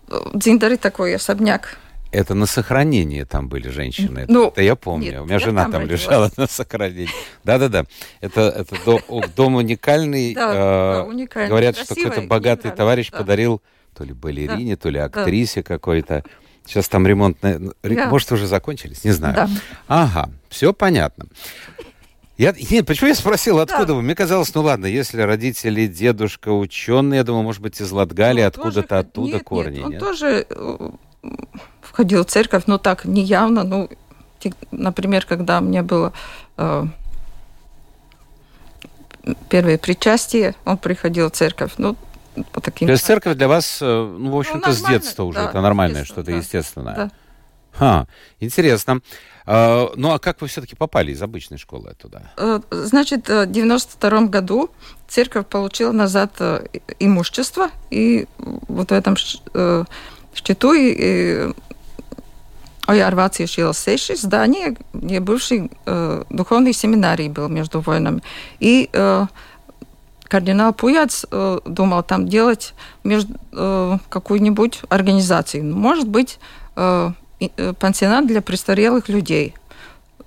В 0.08 0.38
Дзинтере 0.38 0.78
такой 0.78 1.16
особняк. 1.16 1.78
Это 2.14 2.36
на 2.36 2.46
сохранении 2.46 3.24
там 3.24 3.50
были 3.50 3.70
женщины. 3.70 4.20
Это, 4.20 4.32
Ну, 4.32 4.48
это 4.50 4.62
я 4.62 4.76
помню. 4.76 5.12
нет, 5.12 5.22
У 5.22 5.26
меня 5.26 5.40
жена 5.40 5.64
там 5.64 5.72
там, 5.74 5.86
лежала 5.88 6.32
на 6.38 6.48
сохранении. 6.48 7.10
Да-да-да. 7.44 7.86
Это, 8.22 8.42
это 8.42 8.76
дом, 8.86 9.02
дом 9.36 9.56
уникальный. 9.56 10.36
Да, 10.36 10.52
э, 10.52 10.54
да, 10.54 11.04
уникальный, 11.06 11.50
Говорят, 11.50 11.76
что 11.76 11.88
красивый, 11.88 12.10
какой-то 12.12 12.28
богатый 12.28 12.72
товарищ 12.72 13.10
да. 13.12 13.18
подарил 13.18 13.62
то 13.96 14.04
ли 14.04 14.14
балерине, 14.14 14.76
то 14.78 14.90
ли 14.90 15.00
актрисе 15.00 15.64
какой-то. 15.64 16.24
Сейчас 16.66 16.88
там 16.88 17.06
ремонт... 17.08 17.38
ре- 17.42 17.60
Да. 17.84 18.10
Может, 18.10 18.32
уже 18.32 18.48
закончились? 18.48 19.04
Не 19.04 19.12
знаю. 19.12 19.36
Да. 19.36 19.50
Ага, 19.88 20.30
все 20.50 20.72
понятно. 20.72 21.26
Я, 22.38 22.54
нет, 22.70 22.86
почему 22.88 23.10
я 23.10 23.16
спросил, 23.16 23.60
откуда 23.60 23.86
Да. 23.88 23.94
вы? 23.96 24.02
Мне 24.02 24.16
казалось, 24.16 24.54
ну 24.56 24.62
ладно, 24.62 24.86
если 24.86 25.22
родители, 25.22 25.88
дедушка 25.88 26.50
ученые, 26.50 27.18
я 27.18 27.24
думаю, 27.24 27.44
может 27.44 27.62
быть, 27.62 27.82
из 27.82 27.92
Латгалии, 27.92 28.42
Он 28.42 28.48
откуда-то 28.48 29.00
оттуда 29.00 29.34
нет, 29.34 29.44
корни. 29.44 29.76
Нет, 29.78 29.86
он 29.86 29.92
нет? 29.92 30.00
тоже 30.00 30.48
э, 31.94 32.04
входил 32.04 32.24
в 32.24 32.28
церковь, 32.28 32.64
но 32.68 32.78
так 32.78 33.06
неявно. 33.06 33.64
Ну, 33.64 33.90
например, 34.72 35.26
когда 35.26 35.62
мне 35.62 35.84
было 35.84 36.12
э, 36.58 36.86
первое 39.50 39.78
причастие, 39.78 40.56
он 40.66 40.78
приходил 40.78 41.30
в 41.30 41.34
церковь. 41.34 41.74
Ну, 41.78 41.96
по 42.52 42.62
таким... 42.62 42.88
То 42.88 42.94
есть 42.94 43.06
церковь 43.06 43.38
для 43.38 43.48
вас, 43.48 43.80
э, 43.82 43.86
ну, 43.86 44.32
в 44.32 44.38
общем-то, 44.38 44.74
с 44.74 44.82
нормально, 44.82 45.00
детства 45.00 45.24
уже, 45.24 45.40
да, 45.40 45.50
это 45.50 45.62
нормальное 45.62 46.04
что-то 46.04 46.32
да. 46.32 46.38
естественное. 46.38 46.96
Да. 46.96 47.12
Ха, 47.74 48.08
интересно. 48.40 49.02
А, 49.46 49.92
ну, 49.96 50.12
а 50.12 50.20
как 50.20 50.42
вы 50.42 50.48
все-таки 50.48 50.76
попали 50.76 51.12
из 51.12 51.22
обычной 51.22 51.58
школы 51.58 51.96
туда? 51.98 52.32
Э, 52.38 52.60
Значит, 52.72 53.28
в 53.28 53.46
92 53.46 54.22
году 54.28 54.70
церковь 55.08 55.48
получила 55.48 55.92
назад 55.92 56.34
э, 56.40 56.66
имущество, 57.00 57.70
и 57.90 58.28
вот 58.38 58.90
в 58.90 58.94
этом 58.94 59.16
э, 59.54 59.84
счету 60.34 60.74
и, 60.74 60.96
и 60.98 61.54
Ojārvācijas 62.88 63.58
ielas 63.58 63.84
6 63.84 64.18
здание, 64.18 64.76
где 64.94 65.20
бывший 65.20 65.72
э, 65.86 66.24
духовный 66.30 66.74
семинарий 66.74 67.30
был 67.30 67.48
между 67.48 67.80
войнами. 67.80 68.22
И 68.60 68.90
э, 68.92 69.26
кардинал 70.28 70.74
Пуяц 70.74 71.26
э, 71.32 71.60
думал 71.66 72.04
там 72.04 72.28
делать 72.28 72.74
между, 73.04 73.36
э, 73.54 73.98
какую-нибудь 74.10 74.82
организацию. 74.90 75.64
Может 75.64 76.10
быть, 76.10 76.40
э, 76.76 77.12
э, 77.40 77.74
пансионат 77.74 78.28
для 78.28 78.42
престарелых 78.42 79.08
людей. 79.08 79.54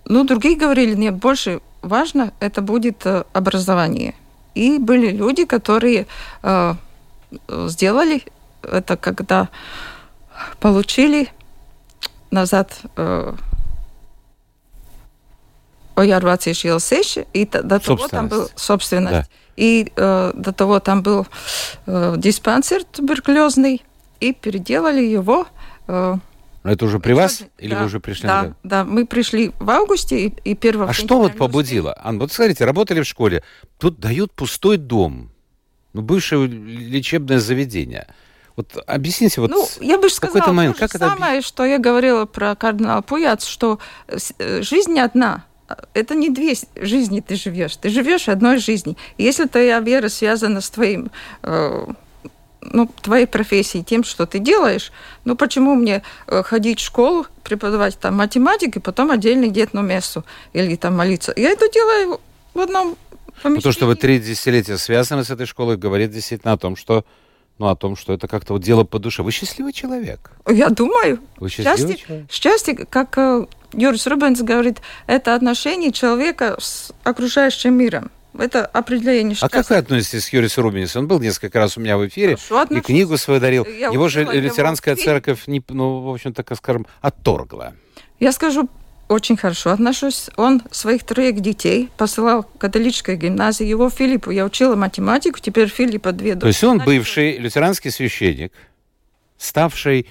Ну, 0.07 0.25
другие 0.25 0.57
говорили, 0.57 0.95
нет, 0.95 1.15
больше 1.15 1.61
важно, 1.83 2.33
это 2.41 2.63
будет 2.63 3.05
э, 3.05 3.25
образование. 3.35 4.15
И 4.55 4.79
были 4.79 5.11
люди, 5.11 5.45
которые 5.45 6.07
э, 6.43 6.75
сделали 7.69 8.23
это, 8.63 8.97
когда 8.97 9.49
получили 10.61 11.29
назад 12.31 12.81
э, 12.97 13.33
Ojārvācijas 15.97 16.65
iela 16.65 16.81
6, 16.81 17.19
и 17.33 17.47
до 17.47 17.79
того 17.81 18.09
там 18.09 18.29
был 18.29 18.51
Собственность. 18.55 19.13
Да. 19.13 19.27
И 19.57 19.91
э, 19.97 20.33
до 20.35 20.53
того 20.53 20.81
там 20.81 21.03
был 21.03 21.27
э, 21.87 22.15
диспансер 22.19 22.85
туберкулезный, 22.85 23.83
и 24.21 24.33
переделали 24.35 25.03
его 25.03 25.47
э, 25.89 26.17
Ну, 26.65 26.71
это 26.71 26.85
уже 26.85 26.99
при 26.99 27.15
вас? 27.15 27.39
Чёрный- 27.39 27.51
Или 27.59 27.71
да, 27.75 27.81
вы 27.81 27.87
уже 27.87 28.01
пришли? 28.01 28.27
Да, 28.29 28.43
на- 28.43 28.57
да, 28.63 28.85
мы 28.85 29.07
пришли 29.07 29.53
в 29.59 29.71
августе, 29.71 30.27
и, 30.27 30.35
и 30.51 30.55
первого 30.55 30.91
А 30.91 30.93
что 30.93 31.19
вот 31.19 31.37
побудило? 31.39 31.97
Ан, 32.05 32.19
вот 32.19 32.33
смотрите, 32.33 32.67
работали 32.67 33.01
в 33.01 33.07
школе, 33.07 33.43
тут 33.79 33.99
дают 33.99 34.33
пустой 34.33 34.77
дом, 34.77 35.31
ну, 35.95 36.03
бывшее 36.03 36.47
лечебное 36.47 37.39
заведение. 37.39 38.07
Вот 38.57 38.75
объясните, 38.87 39.43
вот 39.43 39.51
ну, 39.51 39.69
я 39.81 39.99
бы 39.99 40.09
сказала 40.09 40.39
какой-то 40.39 40.53
момент, 40.55 40.79
как 40.79 40.95
это 40.95 41.11
самое, 41.11 41.43
что 41.43 41.65
я 41.65 41.79
говорила 41.79 42.25
про 42.25 42.55
кардинала 42.57 43.03
Пуяц, 43.03 43.45
что 43.45 43.79
э, 44.09 44.63
жизнь 44.63 44.99
одна. 44.99 45.45
Это 45.95 46.15
не 46.15 46.31
две 46.31 46.55
жизни 46.77 47.21
ты 47.21 47.37
живешь. 47.37 47.77
Ты 47.77 47.91
живешь 47.91 48.29
одной 48.29 48.59
жизнью. 48.59 48.97
Если 49.19 49.45
твоя 49.47 49.81
вера 49.81 50.09
связана 50.09 50.63
с 50.63 50.71
твоим 50.71 51.11
э, 51.43 51.87
ну, 52.63 52.91
твоей 53.03 53.27
профессией, 53.27 53.85
тем, 53.85 54.05
что 54.05 54.25
ты 54.27 54.39
делаешь, 54.39 54.91
ну 55.25 55.37
почему 55.37 55.75
мне 55.75 56.03
э, 56.27 56.43
ходить 56.43 56.81
в 56.81 56.85
школу, 56.85 57.27
преподавать 57.45 57.99
там 57.99 58.17
математику, 58.17 58.81
потом 58.81 59.11
отдельно 59.11 59.49
где-то 59.49 59.77
на 59.77 59.81
мессу 59.81 60.25
или 60.55 60.77
там 60.77 60.97
молиться? 60.97 61.33
Я 61.37 61.51
это 61.51 61.71
делаю 61.71 62.21
в 62.55 62.61
одном 62.61 62.97
Ну, 63.45 63.61
то, 63.61 63.73
что 63.73 63.87
вы 63.87 63.97
помещении. 63.97 64.21
три 64.21 64.31
десятилетия 64.31 64.79
связаны 64.79 65.25
с 65.25 65.31
этой 65.31 65.45
школой, 65.47 65.77
говорит 65.77 66.11
действительно 66.11 66.55
о 66.55 66.59
том, 66.59 66.77
что 66.77 67.05
ну, 67.59 67.69
о 67.69 67.77
том, 67.77 67.97
что 67.97 68.13
это 68.13 68.29
как-то 68.29 68.53
вот 68.53 68.63
дело 68.63 68.85
по 68.85 68.99
душе. 68.99 69.23
Вы 69.23 69.31
счастливый 69.33 69.73
человек. 69.73 70.31
Я 70.49 70.69
думаю, 70.69 71.21
Вы 71.39 71.49
счастливый 71.49 71.77
Счастье, 71.79 71.97
человек. 71.97 72.31
счастье, 72.31 72.75
как 72.89 73.17
э, 73.19 73.47
Юрис 73.73 74.07
Рубенс 74.07 74.41
говорит, 74.43 74.79
это 75.07 75.35
отношение 75.35 75.93
человека 75.93 76.57
с 76.59 76.93
окружающим 77.05 77.75
миром. 77.75 78.11
Это 78.39 78.67
определение 78.67 79.33
А 79.33 79.37
счастья. 79.37 79.49
как 79.49 79.71
вы 79.71 79.77
относитесь 79.77 80.29
к 80.29 80.33
Юрису 80.35 80.61
Рубинису? 80.61 80.99
Он 80.99 81.09
был 81.09 81.19
несколько 81.21 81.59
раз 81.59 81.79
у 81.79 81.81
меня 81.81 81.97
в 81.97 82.07
эфире, 82.07 82.37
Хорошо 82.37 82.75
и 82.75 82.81
книгу 82.81 83.17
свою 83.17 83.41
дарил. 83.41 83.65
Я 83.65 83.89
его 83.89 84.09
же 84.09 84.21
его 84.21 84.33
лютеранская 84.33 84.95
церковь, 84.97 85.47
не, 85.47 85.63
ну, 85.71 86.01
в 86.03 86.11
общем-то, 86.13 86.43
как 86.43 86.59
скажем, 86.59 86.87
отторгла. 87.01 87.73
Я 88.21 88.33
скажу, 88.33 88.69
очень 89.09 89.37
хорошо 89.37 89.71
отношусь. 89.71 90.31
Он 90.37 90.63
своих 90.71 91.05
троих 91.05 91.41
детей 91.41 91.91
посылал 91.97 92.43
в 92.43 92.59
католическую 92.59 93.17
гимназию. 93.17 93.69
Его 93.69 93.91
Филиппу 93.91 94.31
я 94.31 94.45
учила 94.45 94.77
математику, 94.77 95.39
теперь 95.41 95.69
Филиппа 95.69 96.13
две 96.13 96.35
То 96.37 96.47
есть 96.47 96.63
он 96.65 96.79
дочери. 96.79 96.99
бывший 96.99 97.39
лютеранский 97.39 97.91
священник, 97.91 98.53
ставший, 99.39 100.07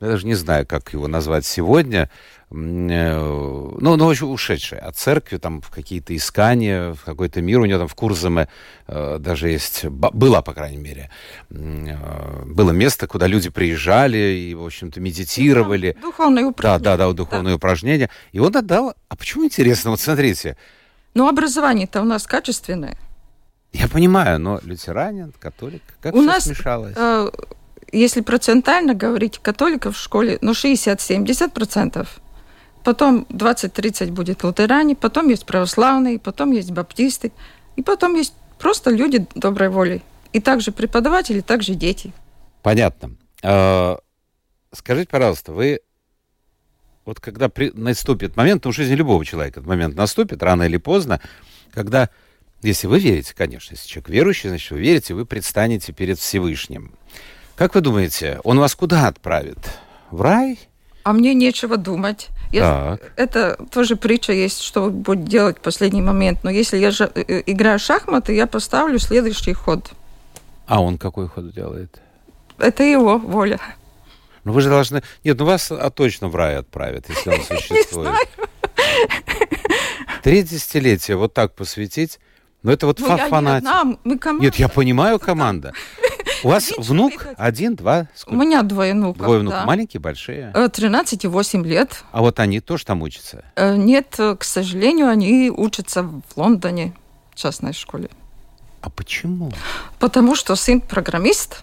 я 0.00 0.08
даже 0.08 0.26
не 0.26 0.34
знаю, 0.34 0.66
как 0.66 0.92
его 0.92 1.08
назвать 1.08 1.44
сегодня, 1.46 2.08
э, 2.50 2.54
ну, 2.54 3.96
ну, 3.96 4.06
очень 4.06 4.32
ушедший 4.32 4.78
от 4.78 4.96
церкви, 4.96 5.36
там, 5.36 5.60
в 5.60 5.70
какие-то 5.70 6.16
искания, 6.16 6.94
в 6.94 7.02
какой-то 7.04 7.40
мир, 7.42 7.60
у 7.60 7.64
него 7.66 7.78
там 7.80 7.88
в 7.88 7.94
Курзаме 7.94 8.48
э, 8.86 9.18
даже 9.20 9.48
есть, 9.50 9.84
была, 9.84 10.42
по 10.42 10.52
крайней 10.54 10.78
мере, 10.78 11.10
э, 11.50 12.42
было 12.46 12.70
место, 12.70 13.06
куда 13.06 13.26
люди 13.26 13.50
приезжали 13.50 14.18
и, 14.18 14.54
в 14.54 14.64
общем-то, 14.64 15.00
медитировали. 15.00 15.96
Духовное 16.00 16.42
Да, 16.44 16.48
управление. 16.48 16.84
да, 16.84 16.96
да, 16.96 17.12
духовные 17.12 17.54
упражнения. 17.56 18.10
И 18.32 18.38
он 18.38 18.56
отдал... 18.56 18.94
А 19.08 19.16
почему 19.16 19.44
интересно? 19.44 19.90
Вот 19.90 20.00
смотрите, 20.00 20.56
Но 21.14 21.28
образование-то 21.28 22.00
у 22.00 22.04
нас 22.04 22.26
качественное. 22.26 22.96
Я 23.72 23.86
понимаю, 23.86 24.40
но 24.40 24.58
лютеранин, 24.64 25.32
католик, 25.38 25.82
как 26.00 26.14
у 26.14 26.18
все 26.18 26.26
нас, 26.26 26.44
смешалось? 26.44 26.94
Э, 26.96 27.28
если 27.92 28.20
процентально 28.20 28.94
говорить, 28.94 29.38
католиков 29.38 29.96
в 29.96 30.00
школе, 30.00 30.38
ну, 30.40 30.52
60-70 30.52 31.50
процентов. 31.50 32.20
Потом 32.84 33.26
20-30 33.28 34.10
будет 34.10 34.42
лютеране, 34.42 34.96
потом 34.96 35.28
есть 35.28 35.44
православные, 35.44 36.18
потом 36.18 36.52
есть 36.52 36.70
баптисты, 36.70 37.32
и 37.76 37.82
потом 37.82 38.14
есть 38.14 38.34
просто 38.58 38.90
люди 38.90 39.26
доброй 39.34 39.68
воли. 39.68 40.02
И 40.32 40.40
также 40.40 40.72
преподаватели, 40.72 41.40
также 41.40 41.74
дети. 41.74 42.12
Понятно. 42.62 43.16
А, 43.42 43.98
скажите, 44.72 45.08
пожалуйста, 45.10 45.52
вы 45.52 45.80
вот 47.04 47.18
когда 47.18 47.48
при, 47.48 47.70
наступит 47.74 48.36
момент, 48.36 48.64
ну, 48.64 48.70
в 48.70 48.74
жизни 48.74 48.94
любого 48.94 49.24
человека 49.24 49.60
этот 49.60 49.68
момент 49.68 49.96
наступит, 49.96 50.42
рано 50.42 50.62
или 50.62 50.76
поздно, 50.76 51.20
когда, 51.72 52.08
если 52.62 52.86
вы 52.86 53.00
верите, 53.00 53.34
конечно, 53.34 53.74
если 53.74 53.88
человек 53.88 54.10
верующий, 54.10 54.48
значит, 54.48 54.70
вы 54.70 54.78
верите, 54.78 55.14
вы 55.14 55.26
предстанете 55.26 55.92
перед 55.92 56.18
Всевышним. 56.18 56.92
Как 57.60 57.74
вы 57.74 57.82
думаете, 57.82 58.40
он 58.42 58.58
вас 58.58 58.74
куда 58.74 59.06
отправит? 59.06 59.58
В 60.10 60.22
рай? 60.22 60.58
А 61.02 61.12
мне 61.12 61.34
нечего 61.34 61.76
думать. 61.76 62.30
Я, 62.52 62.98
это 63.16 63.58
тоже 63.70 63.96
притча 63.96 64.32
есть, 64.32 64.62
что 64.62 64.88
будет 64.88 65.24
делать 65.24 65.58
в 65.58 65.60
последний 65.60 66.00
момент. 66.00 66.38
Но 66.42 66.48
если 66.48 66.78
я 66.78 66.90
же, 66.90 67.12
э, 67.14 67.22
э, 67.28 67.42
играю 67.44 67.78
в 67.78 67.82
шахматы, 67.82 68.34
я 68.34 68.46
поставлю 68.46 68.98
следующий 68.98 69.52
ход. 69.52 69.90
А 70.66 70.80
он 70.80 70.96
какой 70.96 71.28
ход 71.28 71.52
делает? 71.52 72.00
Это 72.56 72.82
его 72.82 73.18
воля. 73.18 73.60
Ну 74.44 74.52
вы 74.52 74.62
же 74.62 74.70
должны... 74.70 75.02
Нет, 75.22 75.38
ну 75.38 75.44
вас 75.44 75.70
а, 75.70 75.90
точно 75.90 76.28
в 76.28 76.36
рай 76.36 76.56
отправят, 76.56 77.10
если 77.10 77.28
он 77.28 77.42
существует. 77.58 78.14
Три 80.22 80.42
десятилетия 80.44 81.14
вот 81.14 81.34
так 81.34 81.54
посвятить, 81.54 82.20
ну 82.62 82.72
это 82.72 82.86
вот 82.86 83.00
ну, 83.00 83.18
фанатик. 83.18 83.68
Нет, 84.40 84.56
я 84.56 84.68
понимаю 84.68 85.18
команда. 85.18 85.74
У 86.42 86.48
вас 86.48 86.72
внук 86.76 87.26
один, 87.36 87.74
два? 87.74 88.08
У 88.26 88.34
меня 88.34 88.62
двое 88.62 88.94
внуков. 88.94 89.22
Двое 89.22 89.40
внуков. 89.40 89.64
Маленькие, 89.64 90.00
большие? 90.00 90.52
13 90.52 91.24
э, 91.24 91.26
и 91.26 91.30
8 91.30 91.66
лет. 91.66 92.04
А 92.12 92.20
вот 92.20 92.40
они 92.40 92.60
тоже 92.60 92.84
там 92.84 93.02
учатся? 93.02 93.44
Э, 93.56 93.76
нет, 93.76 94.14
э, 94.18 94.36
к 94.36 94.44
сожалению, 94.44 95.08
они 95.08 95.50
учатся 95.50 96.02
в 96.02 96.36
Лондоне, 96.36 96.94
в 97.30 97.36
частной 97.36 97.72
школе. 97.72 98.08
А 98.80 98.90
почему? 98.90 99.52
Потому 99.98 100.34
что 100.34 100.56
сын 100.56 100.80
программист. 100.80 101.62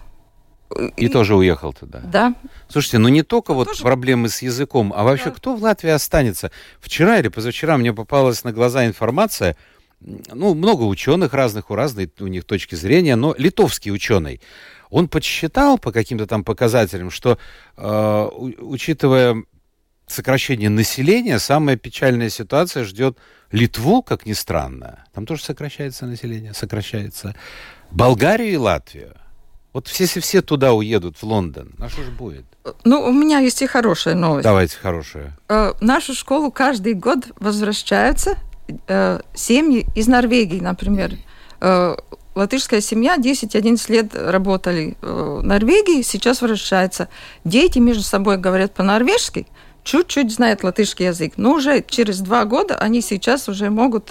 И, 0.76 1.06
и 1.06 1.08
тоже 1.08 1.34
уехал 1.34 1.72
туда. 1.72 2.00
Да. 2.04 2.34
Слушайте, 2.68 2.98
ну 2.98 3.08
не 3.08 3.22
только 3.22 3.54
вот 3.54 3.68
тоже... 3.68 3.82
проблемы 3.82 4.28
с 4.28 4.42
языком, 4.42 4.92
а 4.94 5.02
вообще 5.02 5.26
да. 5.26 5.30
кто 5.32 5.56
в 5.56 5.62
Латвии 5.62 5.90
останется? 5.90 6.50
Вчера 6.80 7.18
или 7.18 7.28
позавчера 7.28 7.78
мне 7.78 7.92
попалась 7.92 8.44
на 8.44 8.52
глаза 8.52 8.86
информация, 8.86 9.56
ну, 10.00 10.54
много 10.54 10.82
ученых 10.84 11.34
разных, 11.34 11.70
у 11.70 11.74
разных 11.74 12.10
у 12.20 12.26
них 12.26 12.44
точки 12.44 12.74
зрения, 12.74 13.16
но 13.16 13.34
литовский 13.36 13.92
ученый, 13.92 14.40
он 14.90 15.08
подсчитал 15.08 15.78
по 15.78 15.92
каким-то 15.92 16.26
там 16.26 16.44
показателям, 16.44 17.10
что, 17.10 17.38
э, 17.76 18.28
учитывая 18.58 19.44
сокращение 20.06 20.70
населения, 20.70 21.38
самая 21.38 21.76
печальная 21.76 22.30
ситуация 22.30 22.84
ждет 22.84 23.18
Литву, 23.50 24.02
как 24.02 24.26
ни 24.26 24.32
странно. 24.32 25.04
Там 25.12 25.26
тоже 25.26 25.42
сокращается 25.42 26.06
население, 26.06 26.54
сокращается. 26.54 27.34
Болгарию 27.90 28.52
и 28.52 28.56
Латвию. 28.56 29.14
Вот 29.72 29.88
если 29.88 30.20
все 30.20 30.42
туда 30.42 30.72
уедут, 30.72 31.18
в 31.18 31.22
Лондон, 31.22 31.74
а 31.78 31.88
что 31.88 32.02
же 32.02 32.10
будет? 32.10 32.44
Ну, 32.84 33.02
у 33.02 33.12
меня 33.12 33.38
есть 33.38 33.62
и 33.62 33.66
хорошая 33.66 34.14
новость. 34.14 34.44
Давайте 34.44 34.76
хорошая. 34.76 35.38
Э, 35.48 35.74
нашу 35.80 36.14
школу 36.14 36.50
каждый 36.50 36.94
год 36.94 37.18
возвращаются 37.38 38.36
э, 38.86 39.20
семьи 39.34 39.86
из 39.94 40.06
Норвегии, 40.06 40.60
например. 40.60 41.12
Э, 41.60 41.96
латышская 42.34 42.80
семья 42.80 43.16
10-11 43.16 43.92
лет 43.92 44.14
работали 44.14 44.96
в 45.00 45.42
Норвегии, 45.42 46.02
сейчас 46.02 46.40
возвращается. 46.40 47.08
Дети 47.44 47.78
между 47.78 48.02
собой 48.02 48.36
говорят 48.38 48.74
по-норвежски, 48.74 49.46
чуть-чуть 49.82 50.32
знают 50.32 50.62
латышский 50.62 51.06
язык. 51.06 51.34
Но 51.36 51.54
уже 51.54 51.82
через 51.86 52.20
два 52.20 52.44
года 52.44 52.76
они 52.76 53.00
сейчас 53.00 53.48
уже 53.48 53.70
могут 53.70 54.10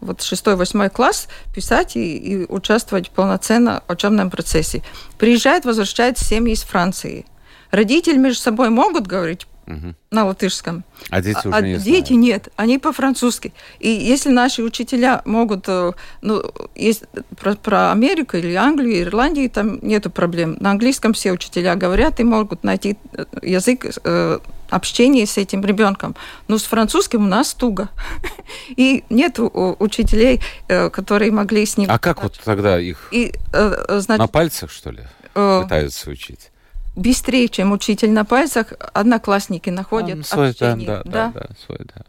вот 0.00 0.20
6-8 0.20 0.90
класс 0.90 1.28
писать 1.54 1.96
и, 1.96 2.16
и 2.16 2.44
участвовать 2.44 3.10
полноценно 3.10 3.82
в 3.88 3.92
учебном 3.92 4.30
процессе. 4.30 4.82
Приезжают, 5.18 5.64
возвращаются 5.64 6.24
семьи 6.24 6.52
из 6.52 6.62
Франции. 6.62 7.26
Родители 7.70 8.16
между 8.16 8.40
собой 8.40 8.70
могут 8.70 9.06
говорить 9.06 9.46
угу. 9.66 9.94
на 10.10 10.24
латышском. 10.24 10.84
А 11.10 11.20
дети 11.20 11.38
а, 11.42 11.48
уже 11.48 11.56
а 11.56 11.60
не 11.60 11.76
дети 11.76 12.08
знают. 12.08 12.10
нет, 12.10 12.48
они 12.56 12.78
по-французски. 12.78 13.52
И 13.78 13.88
если 13.88 14.30
наши 14.30 14.62
учителя 14.62 15.22
могут, 15.24 15.64
э, 15.68 15.92
ну, 16.22 16.42
есть 16.74 17.04
про, 17.38 17.54
про 17.54 17.92
Америку 17.92 18.36
или 18.36 18.54
Англию, 18.54 19.02
Ирландию, 19.02 19.50
там 19.50 19.78
нету 19.82 20.10
проблем. 20.10 20.56
На 20.60 20.70
английском 20.70 21.12
все 21.12 21.32
учителя 21.32 21.74
говорят 21.74 22.20
и 22.20 22.24
могут 22.24 22.64
найти 22.64 22.96
э, 23.12 23.24
язык 23.42 23.86
э, 24.04 24.38
общения 24.70 25.26
с 25.26 25.36
этим 25.36 25.64
ребенком. 25.64 26.16
Но 26.48 26.58
с 26.58 26.64
французским 26.64 27.24
у 27.24 27.28
нас 27.28 27.54
туго. 27.54 27.88
И 28.76 29.04
нет 29.10 29.38
учителей, 29.38 30.40
которые 30.66 31.30
могли 31.30 31.64
с 31.64 31.76
ним... 31.76 31.88
А 31.88 32.00
как 32.00 32.24
вот 32.24 32.40
тогда 32.44 32.80
их? 32.80 33.08
И, 33.12 33.32
значит, 33.52 34.18
на 34.18 34.26
пальцах, 34.26 34.72
что 34.72 34.90
ли, 34.90 35.04
пытаются 35.34 36.10
учить? 36.10 36.50
Быстрее, 36.96 37.48
чем 37.48 37.72
учитель 37.72 38.10
на 38.10 38.24
пальцах, 38.24 38.72
одноклассники 38.92 39.70
находят 39.70 40.20
а, 40.20 40.24
свой, 40.24 40.50
общение. 40.50 40.86
Да, 40.86 41.02
да, 41.04 41.32
да, 41.32 41.40
да, 41.40 41.48
свой, 41.64 41.78
да, 41.78 42.02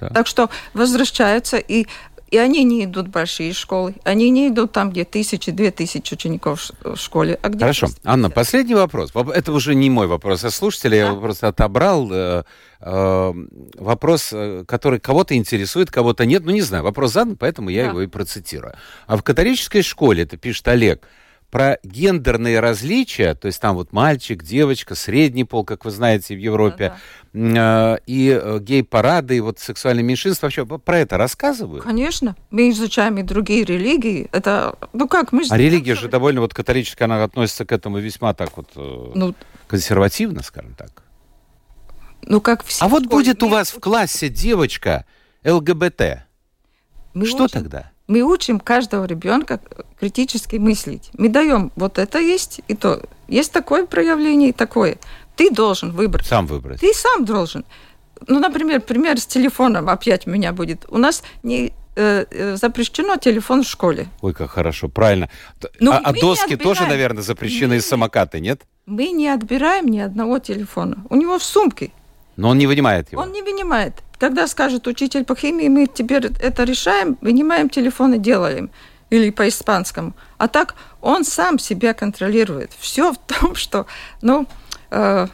да. 0.00 0.08
Так 0.08 0.26
что 0.26 0.48
возвращаются, 0.72 1.58
и, 1.58 1.86
и 2.30 2.38
они 2.38 2.64
не 2.64 2.84
идут 2.84 3.08
в 3.08 3.10
большие 3.10 3.52
школы, 3.52 3.94
они 4.02 4.30
не 4.30 4.48
идут 4.48 4.72
там, 4.72 4.90
где 4.90 5.04
тысячи, 5.04 5.52
две 5.52 5.70
тысячи 5.70 6.14
учеников 6.14 6.70
в 6.82 6.96
школе. 6.96 7.38
А 7.42 7.48
где 7.50 7.60
Хорошо. 7.60 7.88
Анна, 8.02 8.30
последний 8.30 8.74
вопрос. 8.74 9.12
Это 9.14 9.52
уже 9.52 9.74
не 9.74 9.90
мой 9.90 10.06
вопрос, 10.06 10.44
а 10.44 10.50
слушателя. 10.50 11.06
Да. 11.06 11.12
Я 11.12 11.20
просто 11.20 11.48
отобрал 11.48 12.08
э, 12.10 12.44
э, 12.80 13.32
вопрос, 13.74 14.30
э, 14.32 14.64
который 14.66 15.00
кого-то 15.00 15.36
интересует, 15.36 15.90
кого-то 15.90 16.24
нет. 16.24 16.44
Ну, 16.44 16.52
не 16.52 16.62
знаю, 16.62 16.82
вопрос 16.82 17.12
задан, 17.12 17.36
поэтому 17.36 17.68
я 17.68 17.84
да. 17.84 17.88
его 17.90 18.02
и 18.02 18.06
процитирую. 18.06 18.74
А 19.06 19.16
в 19.16 19.22
католической 19.22 19.82
школе, 19.82 20.22
это 20.22 20.36
пишет 20.38 20.66
Олег, 20.68 21.06
про 21.50 21.78
гендерные 21.82 22.60
различия, 22.60 23.34
то 23.34 23.46
есть 23.46 23.60
там 23.60 23.74
вот 23.74 23.92
мальчик, 23.92 24.42
девочка, 24.42 24.94
средний 24.94 25.44
пол, 25.44 25.64
как 25.64 25.84
вы 25.84 25.90
знаете, 25.90 26.34
в 26.34 26.38
Европе, 26.38 26.94
да, 27.32 27.96
да. 27.96 27.98
и 28.06 28.28
э, 28.40 28.58
гей-парады, 28.60 29.36
и 29.36 29.40
вот 29.40 29.58
сексуальные 29.58 30.04
меньшинства, 30.04 30.46
вообще 30.46 30.64
про 30.64 30.98
это 30.98 31.16
рассказывают? 31.16 31.82
Конечно. 31.82 32.36
Мы 32.50 32.70
изучаем 32.70 33.18
и 33.18 33.22
другие 33.22 33.64
религии. 33.64 34.28
Это, 34.32 34.76
ну 34.92 35.08
как, 35.08 35.32
мы 35.32 35.44
же... 35.44 35.52
А 35.52 35.58
религия 35.58 35.96
же 35.96 36.08
довольно, 36.08 36.40
вот 36.40 36.54
католическая, 36.54 37.06
она 37.06 37.24
относится 37.24 37.64
к 37.64 37.72
этому 37.72 37.98
весьма 37.98 38.32
так 38.32 38.56
вот 38.56 38.68
э, 38.76 39.12
ну, 39.14 39.34
консервативно, 39.66 40.42
скажем 40.42 40.74
так. 40.74 41.02
Ну 42.22 42.40
как 42.40 42.64
все. 42.64 42.84
А 42.84 42.88
вот 42.88 43.06
будет 43.06 43.42
у 43.42 43.48
вас 43.48 43.70
в 43.70 43.80
классе 43.80 44.28
девочка 44.28 45.04
ЛГБТ. 45.44 46.26
Мы 47.14 47.26
Что 47.26 47.44
очень... 47.44 47.54
тогда? 47.54 47.90
Мы 48.10 48.22
учим 48.22 48.58
каждого 48.58 49.04
ребенка 49.04 49.60
критически 50.00 50.56
мыслить. 50.56 51.10
Мы 51.16 51.28
даем 51.28 51.70
вот 51.76 51.96
это 51.96 52.18
есть 52.18 52.60
и 52.66 52.74
то. 52.74 53.04
Есть 53.28 53.52
такое 53.52 53.86
проявление 53.86 54.48
и 54.48 54.52
такое. 54.52 54.98
Ты 55.36 55.52
должен 55.52 55.92
выбрать. 55.92 56.26
Сам 56.26 56.46
выбрать. 56.46 56.80
Ты 56.80 56.92
сам 56.92 57.24
должен. 57.24 57.64
Ну, 58.26 58.40
например, 58.40 58.80
пример 58.80 59.20
с 59.20 59.26
телефоном 59.26 59.88
опять 59.88 60.26
у 60.26 60.30
меня 60.30 60.52
будет. 60.52 60.86
У 60.88 60.98
нас 60.98 61.22
не 61.44 61.72
э, 61.94 62.24
э 62.28 62.56
запрещено 62.56 63.16
телефон 63.16 63.62
в 63.62 63.68
школе. 63.68 64.08
Ой, 64.22 64.34
как 64.34 64.50
хорошо, 64.50 64.88
правильно. 64.88 65.30
Ну, 65.78 65.92
а, 65.92 66.00
а 66.02 66.12
доски 66.12 66.56
тоже, 66.56 66.86
наверное, 66.88 67.22
запрещены 67.22 67.74
из 67.74 67.86
самокаты, 67.86 68.40
нет? 68.40 68.62
Мы 68.86 69.12
не 69.12 69.28
отбираем 69.28 69.86
ни 69.86 70.00
одного 70.00 70.40
телефона. 70.40 70.96
У 71.10 71.14
него 71.14 71.38
в 71.38 71.44
сумке. 71.44 71.92
Но 72.36 72.48
он 72.48 72.58
не 72.58 72.66
вынимает 72.66 73.12
его. 73.12 73.22
Он 73.22 73.30
не 73.30 73.42
вынимает. 73.42 74.02
Тогда 74.20 74.46
скажет 74.46 74.86
учитель 74.86 75.24
по 75.24 75.34
химии, 75.34 75.68
мы 75.68 75.86
теперь 75.86 76.26
это 76.26 76.64
решаем, 76.64 77.16
вынимаем 77.22 77.70
телефон 77.70 78.14
и 78.14 78.18
делаем. 78.18 78.70
Или 79.08 79.30
по 79.30 79.48
испанскому. 79.48 80.12
А 80.36 80.46
так 80.46 80.74
он 81.00 81.24
сам 81.24 81.58
себя 81.58 81.94
контролирует. 81.94 82.70
Все 82.78 83.12
в 83.12 83.18
том, 83.18 83.54
что 83.54 83.86
ну, 84.20 84.46
э, 84.90 85.26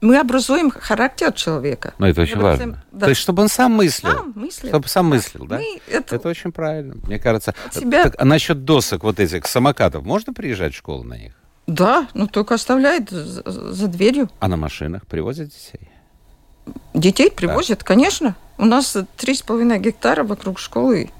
мы 0.00 0.18
образуем 0.18 0.70
характер 0.70 1.32
человека. 1.32 1.92
Ну, 1.98 2.06
это 2.06 2.22
очень 2.22 2.36
образуем, 2.36 2.70
важно. 2.70 2.84
Да. 2.92 3.04
То 3.06 3.10
есть, 3.10 3.20
чтобы 3.20 3.42
он 3.42 3.48
сам 3.48 3.72
мыслил. 3.72 4.12
Сам 4.12 4.32
мыслил. 4.34 4.68
Чтобы 4.70 4.88
сам 4.88 5.06
мыслил, 5.06 5.46
да? 5.46 5.58
Мы 5.58 5.80
это... 5.86 6.16
это 6.16 6.28
очень 6.30 6.50
правильно, 6.50 6.94
мне 7.06 7.18
кажется. 7.18 7.54
Себя... 7.70 8.04
Так, 8.04 8.14
а 8.18 8.24
насчет 8.24 8.64
досок 8.64 9.04
вот 9.04 9.20
этих, 9.20 9.46
самокатов, 9.46 10.02
можно 10.02 10.32
приезжать 10.32 10.72
в 10.72 10.78
школу 10.78 11.04
на 11.04 11.18
них? 11.18 11.34
Да, 11.66 12.08
ну 12.14 12.26
только 12.26 12.54
оставляет 12.54 13.10
за, 13.10 13.42
за 13.44 13.86
дверью. 13.86 14.30
А 14.40 14.48
на 14.48 14.56
машинах 14.56 15.06
привозят 15.06 15.50
детей? 15.50 15.90
Детей 16.94 17.30
привозят, 17.30 17.80
да. 17.80 17.84
конечно. 17.84 18.36
У 18.56 18.64
нас 18.64 18.96
три 19.16 19.34
с 19.34 19.42
половиной 19.42 19.78
гектара 19.78 20.24
вокруг 20.24 20.58
школы. 20.58 21.10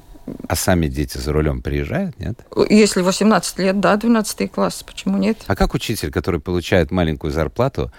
А 0.49 0.57
сами 0.57 0.86
дети 0.86 1.18
за 1.18 1.32
рулем 1.32 1.61
приезжают, 1.61 2.18
нет? 2.18 2.38
Если 2.70 3.03
18 3.03 3.59
лет, 3.59 3.80
да, 3.80 3.97
12 3.97 4.51
класс, 4.51 4.82
почему 4.82 5.18
нет? 5.18 5.38
А 5.47 5.55
как 5.55 5.74
учитель, 5.74 6.11
который 6.11 6.40
получает 6.40 6.90
маленькую 6.90 7.30
зарплату, 7.30 7.92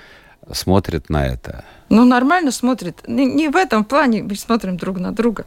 смотрит 0.52 1.10
на 1.10 1.28
это? 1.28 1.66
Ну, 1.90 2.04
нормально 2.06 2.52
смотрит. 2.52 3.08
Не 3.08 3.50
в 3.50 3.56
этом 3.56 3.86
плане 3.86 4.24
мы 4.24 4.36
смотрим 4.36 4.78
друг 4.78 5.00
на 5.00 5.12
друга. 5.12 5.46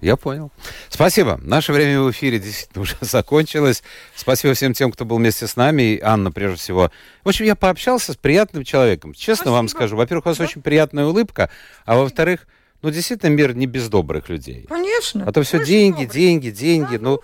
Я 0.00 0.16
понял. 0.16 0.52
Спасибо. 0.88 1.40
Наше 1.42 1.72
время 1.72 2.00
в 2.00 2.10
эфире 2.10 2.38
действительно 2.38 2.82
уже 2.82 2.96
закончилось. 3.00 3.82
Спасибо 4.14 4.54
всем 4.54 4.72
тем, 4.72 4.92
кто 4.92 5.04
был 5.04 5.16
вместе 5.16 5.46
с 5.46 5.56
нами. 5.56 5.94
И 5.94 6.00
Анна, 6.00 6.30
прежде 6.30 6.58
всего. 6.58 6.90
В 7.24 7.28
общем, 7.28 7.44
я 7.44 7.56
пообщался 7.56 8.12
с 8.12 8.16
приятным 8.16 8.64
человеком. 8.64 9.12
Честно 9.12 9.34
Спасибо. 9.34 9.52
вам 9.52 9.68
скажу. 9.68 9.96
Во-первых, 9.96 10.26
у 10.26 10.28
вас 10.28 10.38
да? 10.38 10.44
очень 10.44 10.62
приятная 10.62 11.06
улыбка. 11.06 11.50
А 11.84 11.96
во-вторых, 11.96 12.46
ну, 12.82 12.90
действительно, 12.90 13.30
мир 13.30 13.54
не 13.56 13.66
без 13.66 13.88
добрых 13.88 14.28
людей. 14.28 14.66
Конечно. 14.68 15.24
А 15.26 15.32
то 15.32 15.42
все 15.42 15.64
деньги, 15.64 16.02
добрых. 16.02 16.12
деньги, 16.12 16.50
деньги. 16.50 16.96
Да, 16.96 17.02
ну, 17.02 17.20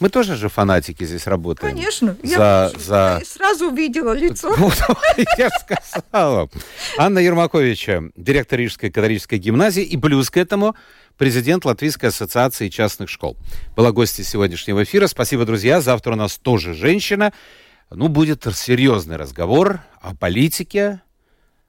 мы 0.00 0.10
тоже 0.10 0.36
же 0.36 0.48
фанатики 0.48 1.04
здесь 1.04 1.26
работаем. 1.26 1.74
Конечно. 1.74 2.16
За, 2.22 2.28
я, 2.28 2.72
за... 2.78 3.20
сразу 3.24 3.70
увидела 3.70 4.12
лицо. 4.12 4.54
Я 5.38 5.50
сказала. 5.50 6.48
Анна 6.96 7.18
Ермаковича, 7.18 8.10
директор 8.16 8.58
Рижской 8.58 8.90
католической 8.90 9.38
гимназии, 9.38 9.82
и 9.82 9.96
плюс 9.96 10.30
к 10.30 10.36
этому 10.36 10.76
президент 11.16 11.64
Латвийской 11.64 12.06
ассоциации 12.06 12.68
частных 12.68 13.10
школ. 13.10 13.36
Была 13.76 13.90
гостья 13.92 14.22
сегодняшнего 14.22 14.84
эфира. 14.84 15.08
Спасибо, 15.08 15.44
друзья. 15.44 15.80
Завтра 15.80 16.12
у 16.12 16.16
нас 16.16 16.38
тоже 16.38 16.74
женщина. 16.74 17.32
Ну, 17.90 18.08
будет 18.08 18.46
серьезный 18.54 19.16
разговор 19.16 19.80
о 20.00 20.14
политике, 20.14 21.00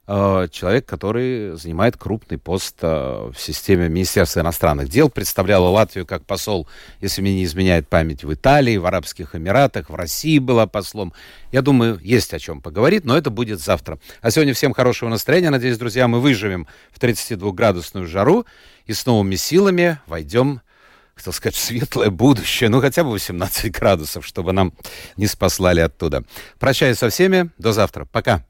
человек, 0.09 0.87
который 0.87 1.55
занимает 1.55 1.95
крупный 1.95 2.39
пост 2.39 2.77
э, 2.81 3.31
в 3.31 3.39
системе 3.39 3.89
Министерства 3.89 4.39
иностранных 4.39 4.89
дел, 4.89 5.09
представляла 5.09 5.67
Латвию 5.67 6.07
как 6.07 6.25
посол, 6.25 6.67
если 6.99 7.21
мне 7.21 7.35
не 7.35 7.43
изменяет 7.43 7.87
память, 7.87 8.23
в 8.23 8.33
Италии, 8.33 8.77
в 8.77 8.87
Арабских 8.87 9.35
Эмиратах, 9.35 9.91
в 9.91 9.95
России 9.95 10.39
была 10.39 10.65
послом. 10.65 11.13
Я 11.51 11.61
думаю, 11.61 11.99
есть 12.01 12.33
о 12.33 12.39
чем 12.39 12.59
поговорить, 12.59 13.05
но 13.05 13.15
это 13.15 13.29
будет 13.29 13.59
завтра. 13.59 13.99
А 14.21 14.31
сегодня 14.31 14.55
всем 14.55 14.73
хорошего 14.73 15.09
настроения. 15.09 15.51
Надеюсь, 15.51 15.77
друзья, 15.77 16.07
мы 16.07 16.19
выживем 16.19 16.65
в 16.91 16.99
32-градусную 16.99 18.07
жару 18.07 18.47
и 18.87 18.93
с 18.93 19.05
новыми 19.05 19.35
силами 19.35 19.99
войдем 20.07 20.61
хотел 21.13 21.33
сказать, 21.33 21.55
светлое 21.55 22.09
будущее, 22.09 22.69
ну 22.69 22.79
хотя 22.79 23.03
бы 23.03 23.11
18 23.11 23.71
градусов, 23.73 24.25
чтобы 24.25 24.53
нам 24.53 24.73
не 25.17 25.27
спаслали 25.27 25.81
оттуда. 25.81 26.23
Прощаюсь 26.59 26.97
со 26.97 27.09
всеми, 27.09 27.51
до 27.57 27.73
завтра, 27.73 28.05
пока. 28.05 28.45